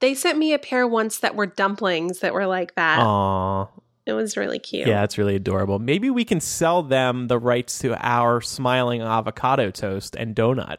[0.00, 2.98] they sent me a pair once that were dumplings that were like that.
[3.00, 3.66] Aw.
[4.04, 4.88] It was really cute.
[4.88, 5.78] Yeah, it's really adorable.
[5.78, 10.78] Maybe we can sell them the rights to our smiling avocado toast and donut.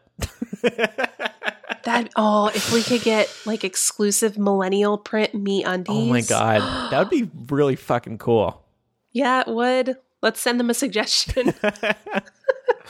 [1.83, 5.85] That oh, if we could get like exclusive millennial print MeUndies.
[5.89, 6.61] Oh my god,
[6.91, 8.63] that would be really fucking cool.
[9.11, 9.97] Yeah, it would.
[10.21, 11.53] Let's send them a suggestion.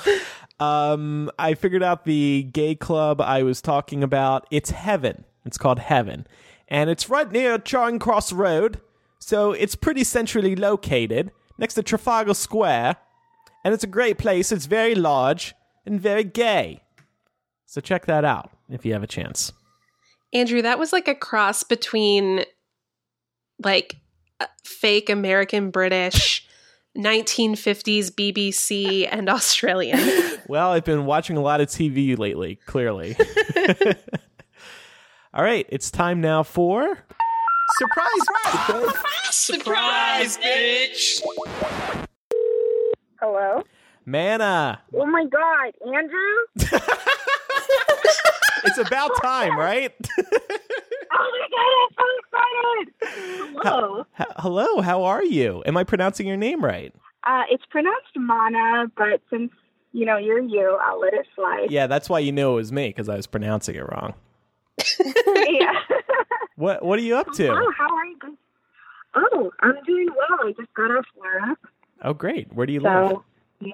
[0.60, 4.48] Um, I figured out the gay club I was talking about.
[4.52, 5.26] It's Heaven.
[5.46, 6.26] It's called Heaven,
[6.68, 8.80] and it's right near Charing Cross Road,
[9.20, 12.96] so it's pretty centrally located next to Trafalgar Square,
[13.66, 14.52] and it's a great place.
[14.52, 15.54] It's very large
[15.86, 16.82] and very gay.
[17.66, 19.52] So check that out if you have a chance.
[20.34, 22.46] Andrew, that was like a cross between
[23.64, 23.98] like
[24.40, 26.48] uh, fake American British
[26.98, 30.00] 1950s BBC and Australian.
[30.48, 33.16] Well, I've been watching a lot of TV lately, clearly.
[35.34, 36.98] All right, it's time now for
[37.78, 38.12] Surprise
[39.32, 41.22] Surprise, Surprise bitch!
[43.20, 43.64] Hello?
[44.06, 44.82] Mana.
[44.94, 46.80] Oh my god, Andrew?
[48.66, 49.94] It's about time, right?
[50.18, 50.24] Oh
[51.12, 52.06] my god, I'm so
[53.12, 53.58] excited!
[53.62, 54.06] Hello.
[54.20, 55.62] H- Hello, how are you?
[55.66, 56.94] Am I pronouncing your name right?
[57.26, 59.52] Uh, it's pronounced Mana, but since,
[59.94, 61.68] you know, you're you, I'll let it slide.
[61.72, 64.14] Yeah, that's why you knew it was me because I was pronouncing it wrong.
[65.48, 65.74] yeah.
[66.56, 67.48] What What are you up to?
[67.50, 68.32] Oh, how are you guys?
[69.16, 70.48] Oh, I'm doing well.
[70.48, 71.58] I just got off work.
[72.04, 72.54] Oh, great.
[72.54, 73.18] Where do you live?
[73.60, 73.74] Yeah.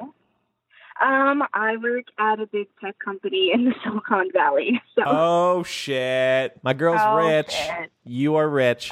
[1.02, 4.82] Um, I work at a big tech company in the Silicon Valley.
[4.96, 6.58] So, Oh shit!
[6.64, 7.52] My girl's Oh, rich.
[7.52, 7.92] shit.
[8.06, 8.92] You are rich.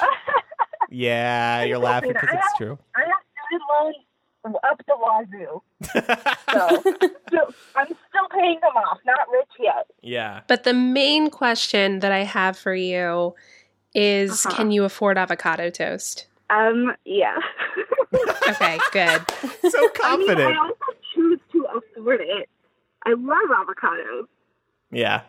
[0.90, 2.78] yeah, you're laughing because it's true.
[2.94, 3.10] I have
[3.46, 3.96] student loans
[4.44, 5.62] up the wazoo.
[5.92, 6.82] So,
[7.30, 8.98] so I'm still paying them off.
[9.04, 9.86] Not rich yet.
[10.02, 10.40] yeah.
[10.48, 13.34] but the main question that I have for you
[13.94, 14.56] is Uh-huh.
[14.56, 16.26] can you afford avocado toast?
[16.50, 17.36] Um, yeah.
[18.48, 19.20] Okay, good.
[19.70, 20.40] So I mean, confident.
[20.40, 22.48] I also choose to afford it.
[23.04, 24.24] I love avocados.
[24.90, 25.22] Yeah.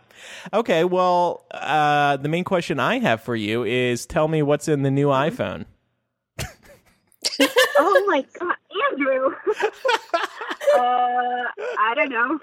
[0.54, 4.84] Okay, well, uh, the main question I have for you is tell me what's in
[4.84, 5.66] the new iPhone.
[7.78, 8.56] Oh my god,
[8.92, 9.28] Andrew.
[10.76, 11.44] uh,
[11.80, 12.40] I don't know.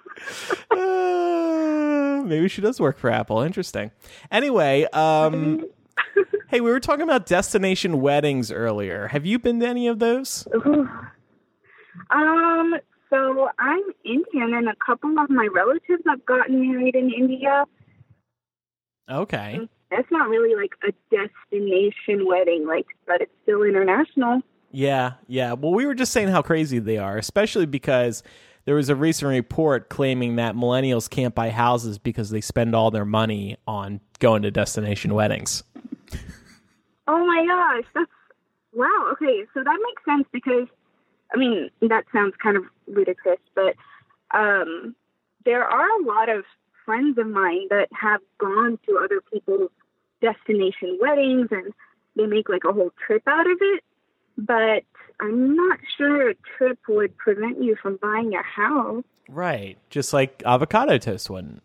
[0.71, 3.41] Uh, maybe she does work for Apple.
[3.41, 3.91] Interesting.
[4.31, 5.65] Anyway, um,
[6.49, 9.09] hey, we were talking about destination weddings earlier.
[9.09, 10.47] Have you been to any of those?
[12.11, 12.75] Um,
[13.11, 17.65] so I'm Indian, and a couple of my relatives have gotten married in India.
[19.11, 19.69] Okay.
[19.91, 24.43] That's not really like a destination wedding, like, but it's still international.
[24.77, 25.55] Yeah, yeah.
[25.55, 28.23] Well, we were just saying how crazy they are, especially because
[28.67, 32.91] there was a recent report claiming that millennials can't buy houses because they spend all
[32.91, 35.63] their money on going to destination weddings.
[37.09, 38.11] Oh my gosh, that's
[38.75, 39.09] wow.
[39.13, 40.69] Okay, so that makes sense because
[41.33, 43.77] I mean that sounds kind of ludicrous, but
[44.33, 44.95] um,
[45.47, 46.45] there are a lot of
[46.85, 49.71] friends of mine that have gone to other people's
[50.21, 51.73] destination weddings and
[52.15, 53.83] they make like a whole trip out of it.
[54.39, 54.83] But
[55.21, 59.05] I'm not sure a trip would prevent you from buying a house.
[59.29, 59.79] Right.
[59.91, 61.63] Just like avocado toast wouldn't.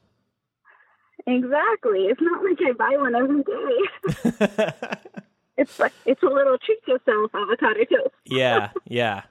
[1.27, 2.05] Exactly.
[2.07, 4.97] It's not like I buy one every day.
[5.57, 8.15] it's like it's a little treat yourself avocado toast.
[8.25, 9.23] yeah, yeah.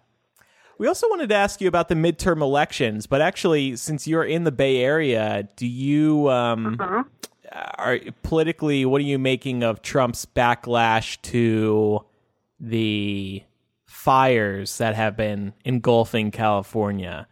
[0.78, 4.44] We also wanted to ask you about the midterm elections, but actually, since you're in
[4.44, 7.02] the Bay Area, do you um, Uh-huh.
[7.76, 12.02] are politically what are you making of Trump's backlash to
[12.60, 13.42] the
[13.86, 17.26] fires that have been engulfing California?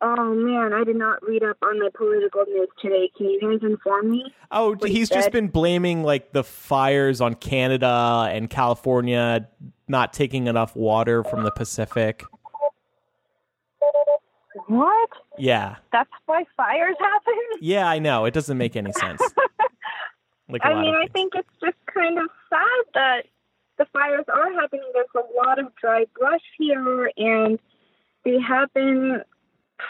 [0.00, 3.10] Oh man, I did not read up on the political news today.
[3.16, 4.34] Can you guys inform me?
[4.50, 9.48] Oh, he's just been blaming like the fires on Canada and California
[9.86, 12.24] not taking enough water from the Pacific.
[14.66, 15.10] What?
[15.38, 15.76] Yeah.
[15.92, 17.34] That's why fires happen?
[17.60, 18.24] Yeah, I know.
[18.24, 19.22] It doesn't make any sense.
[20.48, 23.22] Like I mean, I think it's just kind of sad that
[23.78, 24.90] the fires are happening.
[24.92, 27.58] There's a lot of dry brush here, and
[28.24, 29.22] they happen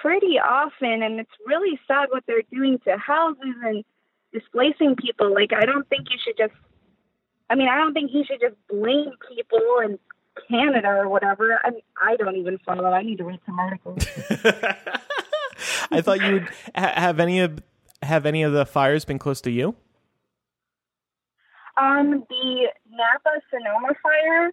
[0.01, 1.03] pretty often.
[1.03, 3.85] And it's really sad what they're doing to houses and
[4.33, 5.33] displacing people.
[5.33, 6.55] Like, I don't think you should just.
[7.51, 9.99] I mean, I don't think he should just blame people in
[10.49, 11.61] Canada or whatever.
[11.63, 11.71] I
[12.01, 12.85] I don't even follow.
[12.85, 14.07] I need to read some articles.
[15.91, 17.63] I thought you would ha- have any of
[18.03, 19.77] have any of the fires been close to you?
[21.77, 24.51] Um, the Napa Sonoma fire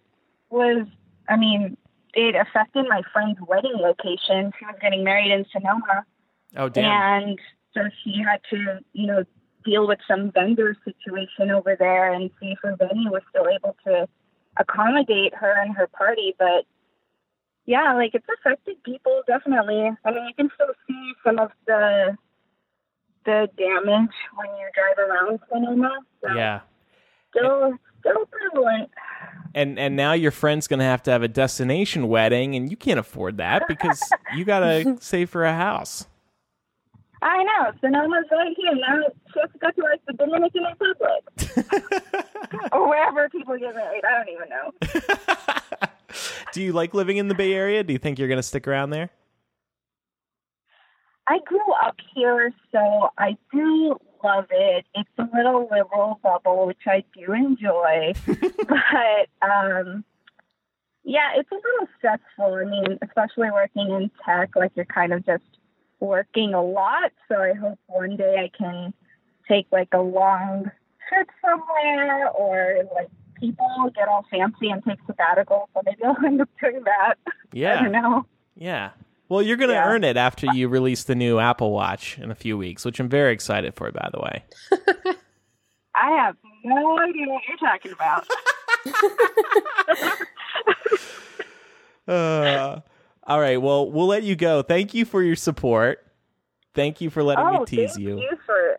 [0.50, 0.86] was,
[1.28, 1.76] I mean,
[2.14, 4.52] it affected my friend's wedding location.
[4.58, 6.04] She was getting married in Sonoma,
[6.56, 6.84] Oh damn.
[7.28, 7.38] and
[7.74, 9.24] so she had to, you know,
[9.64, 13.76] deal with some vendor situation over there and see if her venue was still able
[13.86, 14.08] to
[14.56, 16.34] accommodate her and her party.
[16.38, 16.64] But
[17.66, 19.90] yeah, like it's affected people definitely.
[20.04, 22.16] I mean, you can still see some of the
[23.26, 25.98] the damage when you drive around Sonoma.
[26.22, 26.60] So Yeah.
[27.30, 28.90] Still still prevalent.
[29.54, 32.76] And and now your friend's going to have to have a destination wedding and you
[32.76, 34.00] can't afford that because
[34.36, 36.06] you got to save for a house.
[37.22, 37.72] I know.
[37.82, 38.74] Sonoma's right here.
[38.74, 39.02] Now
[39.32, 42.00] she has to go to like the Dominican Republic.
[42.72, 44.02] or wherever people get married.
[44.04, 45.88] I don't even know.
[46.52, 47.84] Do you like living in the Bay Area?
[47.84, 49.10] Do you think you're going to stick around there?
[51.28, 54.86] I grew up here, so I do love it.
[54.94, 58.12] It's a little liberal bubble, which I do enjoy.
[58.26, 60.04] but um
[61.02, 62.54] yeah, it's a little stressful.
[62.54, 65.44] I mean, especially working in tech, like you're kind of just
[65.98, 67.12] working a lot.
[67.28, 68.92] So I hope one day I can
[69.48, 70.70] take like a long
[71.08, 75.68] trip somewhere or like people get all fancy and take sabbatical.
[75.74, 77.14] So maybe I'll end up doing that.
[77.52, 77.78] Yeah.
[77.78, 78.26] I don't know.
[78.56, 78.90] Yeah.
[79.30, 79.86] Well, you're going to Yeah.
[79.88, 83.08] earn it after you release the new Apple Watch in a few weeks, which I'm
[83.08, 84.44] very excited for, by the way.
[85.94, 88.26] I have no idea what you're talking about.
[92.08, 92.80] Uh,
[93.24, 93.58] all right.
[93.58, 94.62] Well, we'll let you go.
[94.62, 96.04] Thank you for your support.
[96.74, 98.18] Thank you for letting me oh, tease thank you.
[98.18, 98.78] you for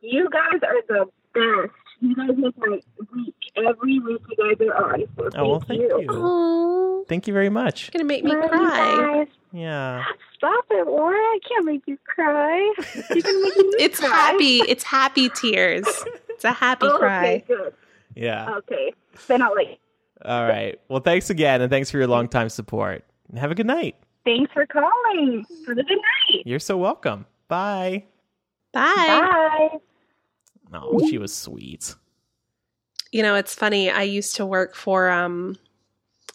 [0.00, 1.04] you guys are the
[1.34, 1.74] best.
[2.08, 2.78] You guys make my
[3.14, 5.04] week every week you guys are on.
[5.16, 6.06] So Oh, well, thank you.
[6.10, 7.82] Oh, Thank you very much.
[7.88, 8.96] It's gonna make me Love cry.
[9.18, 9.28] guys.
[9.52, 10.04] Yeah.
[10.36, 11.16] Stop it, Laura.
[11.16, 12.58] I can't make you cry.
[13.14, 14.08] You can make me It's cry.
[14.08, 14.58] happy.
[14.68, 15.84] It's happy tears.
[16.30, 17.26] It's a happy Oh, cry.
[17.36, 17.74] Okay, good.
[18.14, 18.54] Yeah.
[18.58, 18.92] Okay.
[19.28, 19.78] Then I'll like.
[20.24, 20.80] All right.
[20.88, 23.04] Well, thanks again, and thanks for your long time support.
[23.28, 23.96] And have a good night.
[24.24, 25.44] Thanks for calling.
[25.68, 26.42] Have a good night.
[26.46, 27.26] You're so welcome.
[27.48, 28.04] Bye.
[28.72, 28.92] Bye.
[29.70, 29.78] Bye.
[30.76, 31.94] Oh, she was sweet.
[33.12, 33.90] You know, it's funny.
[33.90, 35.56] I used to work for um,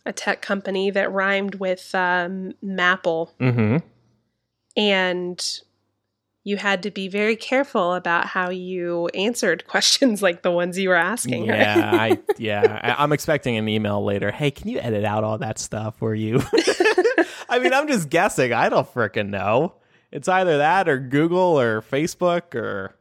[0.06, 3.78] a tech company that rhymed with um, Maple, Mm-hmm.
[4.78, 5.60] and
[6.46, 10.90] you had to be very careful about how you answered questions like the ones you
[10.90, 11.48] were asking.
[11.48, 11.54] her.
[11.56, 12.80] Yeah, I yeah.
[12.98, 14.32] I, I'm expecting an email later.
[14.32, 16.42] Hey, can you edit out all that stuff for you?
[17.50, 18.54] I mean, I'm just guessing.
[18.54, 19.74] I don't freaking know.
[20.12, 22.96] It's either that or Google or Facebook or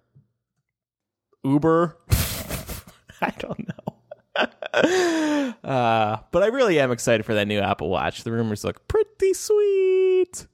[1.45, 1.97] Uber.
[3.21, 3.99] I don't know.
[5.65, 8.23] uh, but I really am excited for that new Apple Watch.
[8.23, 10.47] The rumors look pretty sweet.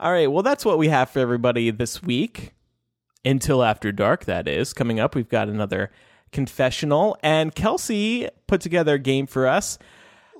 [0.00, 2.54] All right, well, that's what we have for everybody this week.
[3.24, 4.72] Until After Dark, that is.
[4.72, 5.90] Coming up, we've got another
[6.30, 9.78] confessional, and Kelsey put together a game for us.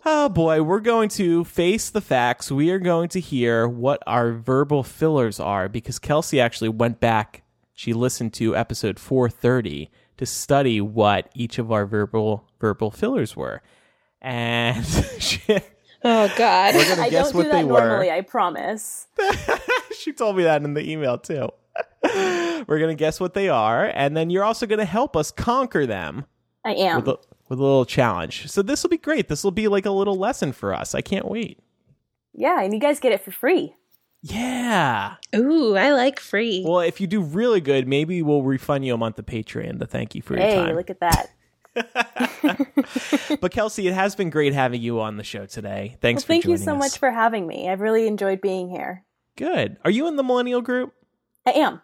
[0.05, 2.52] Oh boy, we're going to face the facts.
[2.52, 7.43] We are going to hear what our verbal fillers are because Kelsey actually went back.
[7.79, 13.63] She listened to episode 430 to study what each of our verbal verbal fillers were,
[14.21, 14.85] and
[15.21, 15.41] she,
[16.03, 16.75] Oh God.
[16.75, 17.79] we're gonna I guess don't what do they that were.
[17.79, 19.07] normally, I promise.
[19.97, 21.51] she told me that in the email too.
[22.67, 26.25] we're gonna guess what they are, and then you're also gonna help us conquer them
[26.65, 26.97] I am.
[26.97, 27.19] with a,
[27.49, 28.51] with a little challenge.
[28.51, 29.29] So this will be great.
[29.29, 30.97] This will be like a little lesson for us.
[30.97, 31.61] I can't wait.
[32.35, 33.77] yeah, and you guys get it for free.
[34.23, 35.15] Yeah.
[35.35, 36.65] Ooh, I like free.
[36.66, 39.86] Well, if you do really good, maybe we'll refund you a month of Patreon to
[39.86, 40.66] thank you for your Hey, time.
[40.69, 41.31] Hey, look at that.
[43.40, 45.97] but Kelsey, it has been great having you on the show today.
[46.01, 46.23] Thanks.
[46.23, 46.78] Well, for thank you so us.
[46.78, 47.69] much for having me.
[47.69, 49.05] I've really enjoyed being here.
[49.36, 49.77] Good.
[49.85, 50.93] Are you in the millennial group?
[51.47, 51.81] I am.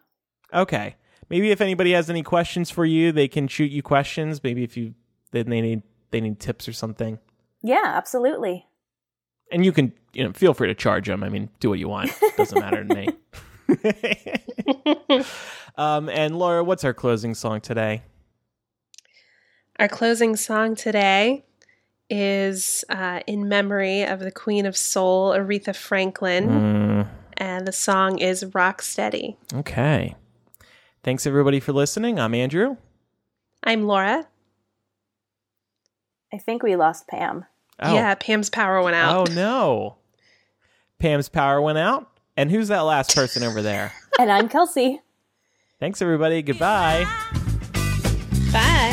[0.53, 0.97] Okay.
[1.31, 4.43] Maybe if anybody has any questions for you, they can shoot you questions.
[4.43, 4.95] Maybe if you
[5.31, 7.19] then they need they need tips or something.
[7.63, 8.67] Yeah, absolutely.
[9.51, 11.23] And you can, you know, feel free to charge them.
[11.25, 12.11] I mean, do what you want.
[12.37, 13.09] Doesn't matter to me.
[15.77, 18.03] um, and Laura, what's our closing song today?
[19.79, 21.45] Our closing song today
[22.09, 27.09] is uh, in memory of the Queen of Soul, Aretha Franklin, Mm,
[27.39, 29.37] and the song is Rock Steady.
[29.55, 30.15] okay.
[31.03, 32.19] Thanks everybody for listening.
[32.19, 32.77] I'm Andrew.
[33.63, 34.27] I'm Laura.
[36.33, 37.45] I think we lost Pam.
[37.81, 37.93] Oh.
[37.93, 39.29] Yeah, Pam's power went out.
[39.29, 39.97] Oh no.
[40.99, 42.11] Pam's power went out.
[42.37, 43.93] And who's that last person over there?
[44.19, 45.01] And I'm Kelsey.
[45.81, 46.43] Thanks everybody.
[46.43, 47.05] Goodbye.
[48.53, 48.84] Bye.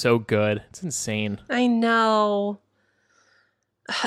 [0.00, 0.62] So good.
[0.70, 1.38] It's insane.
[1.48, 2.58] I know.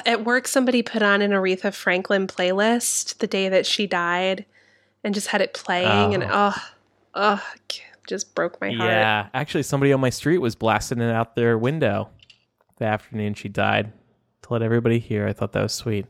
[0.06, 4.46] At work, somebody put on an Aretha Franklin playlist the day that she died
[5.04, 6.56] and just had it playing, and oh,
[7.14, 7.44] oh,
[8.08, 8.90] just broke my heart.
[8.90, 9.28] Yeah.
[9.34, 12.10] Actually somebody on my street was blasting it out their window
[12.78, 13.92] the afternoon she died
[14.42, 15.28] to let everybody hear.
[15.28, 16.06] I thought that was sweet.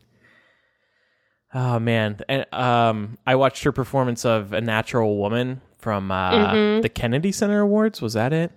[1.53, 2.19] Oh man.
[2.30, 6.81] And um I watched her performance of A Natural Woman from uh Mhm.
[6.81, 8.01] the Kennedy Center Awards.
[8.01, 8.51] Was that it?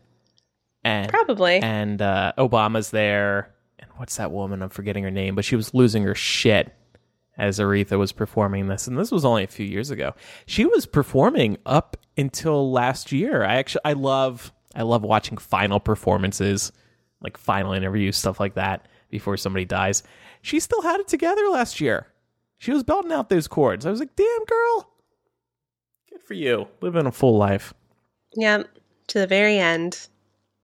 [0.87, 1.59] And Probably.
[1.61, 3.53] and uh, Obama's there.
[3.79, 4.63] And what's that woman?
[4.63, 6.73] I'm forgetting her name, but she was losing her shit
[7.37, 10.15] as Aretha was performing this, and this was only a few years ago.
[10.47, 13.45] She was performing up until last year.
[13.45, 16.73] I actually, I love, I love watching final performances,
[17.21, 20.03] like final interviews, stuff like that, before somebody dies.
[20.41, 22.07] She still had it together last year.
[22.57, 23.85] She was belting out those chords.
[23.85, 24.91] I was like, damn girl,
[26.11, 27.75] good for you, living a full life.
[28.35, 28.63] yeah,
[29.09, 30.09] to the very end.